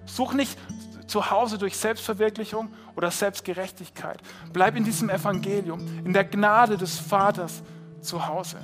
Such 0.04 0.34
nicht 0.34 0.58
zu 1.06 1.30
Hause 1.30 1.56
durch 1.56 1.76
Selbstverwirklichung 1.78 2.68
oder 2.94 3.10
Selbstgerechtigkeit. 3.10 4.18
Bleib 4.52 4.76
in 4.76 4.84
diesem 4.84 5.08
Evangelium, 5.08 5.80
in 6.04 6.12
der 6.12 6.24
Gnade 6.24 6.76
des 6.76 6.98
Vaters 6.98 7.62
zu 8.02 8.26
Hause. 8.26 8.58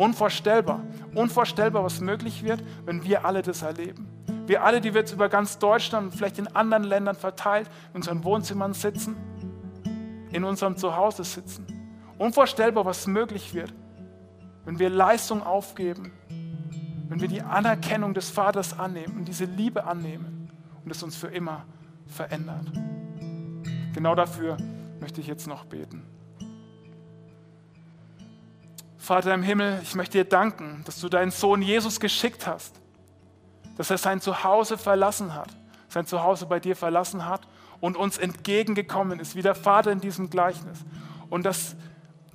Unvorstellbar, 0.00 0.82
unvorstellbar, 1.14 1.84
was 1.84 2.00
möglich 2.00 2.42
wird, 2.42 2.64
wenn 2.86 3.04
wir 3.04 3.26
alle 3.26 3.42
das 3.42 3.60
erleben. 3.60 4.08
Wir 4.46 4.64
alle, 4.64 4.80
die 4.80 4.94
wir 4.94 5.02
jetzt 5.02 5.12
über 5.12 5.28
ganz 5.28 5.58
Deutschland 5.58 6.06
und 6.06 6.16
vielleicht 6.16 6.38
in 6.38 6.46
anderen 6.46 6.84
Ländern 6.84 7.14
verteilt 7.14 7.68
in 7.90 7.96
unseren 7.96 8.24
Wohnzimmern 8.24 8.72
sitzen, 8.72 9.14
in 10.32 10.44
unserem 10.44 10.78
Zuhause 10.78 11.22
sitzen. 11.22 11.66
Unvorstellbar, 12.16 12.86
was 12.86 13.06
möglich 13.06 13.52
wird, 13.52 13.74
wenn 14.64 14.78
wir 14.78 14.88
Leistung 14.88 15.42
aufgeben, 15.42 16.12
wenn 17.10 17.20
wir 17.20 17.28
die 17.28 17.42
Anerkennung 17.42 18.14
des 18.14 18.30
Vaters 18.30 18.78
annehmen 18.78 19.18
und 19.18 19.28
diese 19.28 19.44
Liebe 19.44 19.84
annehmen 19.84 20.50
und 20.82 20.90
es 20.90 21.02
uns 21.02 21.14
für 21.14 21.28
immer 21.28 21.66
verändert. 22.06 22.72
Genau 23.92 24.14
dafür 24.14 24.56
möchte 24.98 25.20
ich 25.20 25.26
jetzt 25.26 25.46
noch 25.46 25.66
beten. 25.66 26.06
Vater 29.00 29.32
im 29.32 29.42
Himmel, 29.42 29.80
ich 29.82 29.94
möchte 29.94 30.18
dir 30.18 30.24
danken, 30.24 30.82
dass 30.84 31.00
du 31.00 31.08
deinen 31.08 31.30
Sohn 31.30 31.62
Jesus 31.62 32.00
geschickt 32.00 32.46
hast, 32.46 32.78
dass 33.78 33.90
er 33.90 33.96
sein 33.96 34.20
Zuhause 34.20 34.76
verlassen 34.76 35.34
hat, 35.34 35.48
sein 35.88 36.06
Zuhause 36.06 36.44
bei 36.44 36.60
dir 36.60 36.76
verlassen 36.76 37.24
hat 37.24 37.40
und 37.80 37.96
uns 37.96 38.18
entgegengekommen 38.18 39.18
ist, 39.18 39.34
wie 39.34 39.42
der 39.42 39.54
Vater 39.54 39.90
in 39.90 40.02
diesem 40.02 40.28
Gleichnis. 40.28 40.80
Und 41.30 41.46
dass 41.46 41.76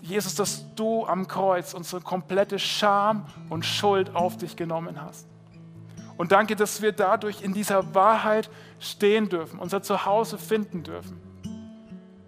Jesus, 0.02 0.34
dass 0.34 0.74
du 0.74 1.06
am 1.06 1.28
Kreuz 1.28 1.76
unsere 1.76 2.02
komplette 2.02 2.58
Scham 2.58 3.28
und 3.50 3.64
Schuld 3.64 4.16
auf 4.16 4.36
dich 4.36 4.56
genommen 4.56 5.00
hast. 5.00 5.28
Und 6.18 6.32
danke, 6.32 6.56
dass 6.56 6.82
wir 6.82 6.94
dadurch 6.94 7.44
in 7.44 7.54
dieser 7.54 7.94
Wahrheit 7.94 8.50
stehen 8.80 9.30
dürfen, 9.30 9.60
unser 9.60 9.84
Zuhause 9.84 10.40
finden 10.40 10.82
dürfen. 10.82 11.22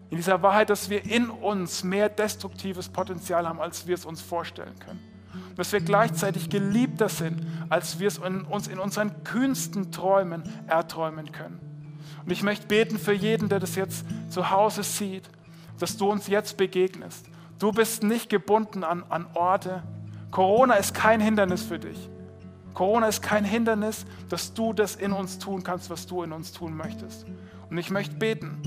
In 0.09 0.17
dieser 0.17 0.41
Wahrheit, 0.41 0.69
dass 0.69 0.89
wir 0.89 1.05
in 1.05 1.29
uns 1.29 1.83
mehr 1.83 2.09
destruktives 2.09 2.89
Potenzial 2.89 3.47
haben, 3.47 3.59
als 3.59 3.87
wir 3.87 3.95
es 3.95 4.05
uns 4.05 4.21
vorstellen 4.21 4.77
können. 4.79 4.99
Und 5.49 5.59
dass 5.59 5.71
wir 5.71 5.81
gleichzeitig 5.81 6.49
geliebter 6.49 7.09
sind, 7.09 7.45
als 7.69 7.99
wir 7.99 8.07
es 8.07 8.17
in 8.17 8.41
uns 8.41 8.67
in 8.67 8.79
unseren 8.79 9.23
kühnsten 9.23 9.91
Träumen 9.91 10.43
erträumen 10.67 11.31
können. 11.31 11.59
Und 12.23 12.31
ich 12.31 12.43
möchte 12.43 12.67
beten 12.67 12.97
für 12.97 13.13
jeden, 13.13 13.49
der 13.49 13.59
das 13.59 13.75
jetzt 13.75 14.05
zu 14.29 14.49
Hause 14.49 14.83
sieht, 14.83 15.29
dass 15.79 15.97
du 15.97 16.09
uns 16.09 16.27
jetzt 16.27 16.57
begegnest. 16.57 17.25
Du 17.59 17.71
bist 17.71 18.03
nicht 18.03 18.29
gebunden 18.29 18.83
an, 18.83 19.03
an 19.09 19.25
Orte. 19.33 19.83
Corona 20.31 20.75
ist 20.75 20.93
kein 20.93 21.19
Hindernis 21.19 21.63
für 21.63 21.79
dich. 21.79 22.09
Corona 22.73 23.07
ist 23.07 23.21
kein 23.21 23.43
Hindernis, 23.43 24.05
dass 24.29 24.53
du 24.53 24.71
das 24.71 24.95
in 24.95 25.11
uns 25.11 25.39
tun 25.39 25.63
kannst, 25.63 25.89
was 25.89 26.05
du 26.05 26.21
in 26.21 26.31
uns 26.31 26.51
tun 26.51 26.77
möchtest. 26.77 27.25
Und 27.69 27.77
ich 27.77 27.89
möchte 27.89 28.15
beten, 28.15 28.61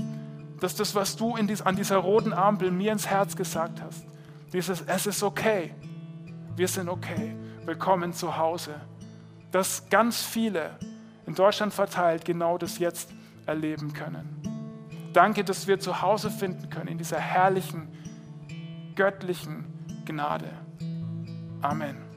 dass 0.61 0.75
das, 0.75 0.93
was 0.95 1.17
du 1.17 1.35
dies, 1.37 1.61
an 1.61 1.75
dieser 1.75 1.97
roten 1.97 2.31
Ampel 2.31 2.71
mir 2.71 2.91
ins 2.91 3.07
Herz 3.07 3.35
gesagt 3.35 3.81
hast, 3.81 4.05
dieses 4.53 4.81
Es 4.81 5.07
ist 5.07 5.23
okay, 5.23 5.73
wir 6.55 6.67
sind 6.67 6.87
okay, 6.87 7.35
willkommen 7.65 8.13
zu 8.13 8.37
Hause, 8.37 8.75
dass 9.51 9.89
ganz 9.89 10.21
viele 10.21 10.77
in 11.25 11.33
Deutschland 11.33 11.73
verteilt 11.73 12.25
genau 12.25 12.57
das 12.59 12.77
jetzt 12.77 13.09
erleben 13.47 13.91
können. 13.91 14.37
Danke, 15.13 15.43
dass 15.43 15.67
wir 15.67 15.79
zu 15.79 16.01
Hause 16.01 16.29
finden 16.29 16.69
können 16.69 16.89
in 16.89 16.97
dieser 16.97 17.19
herrlichen, 17.19 17.87
göttlichen 18.95 19.65
Gnade. 20.05 20.49
Amen. 21.61 22.10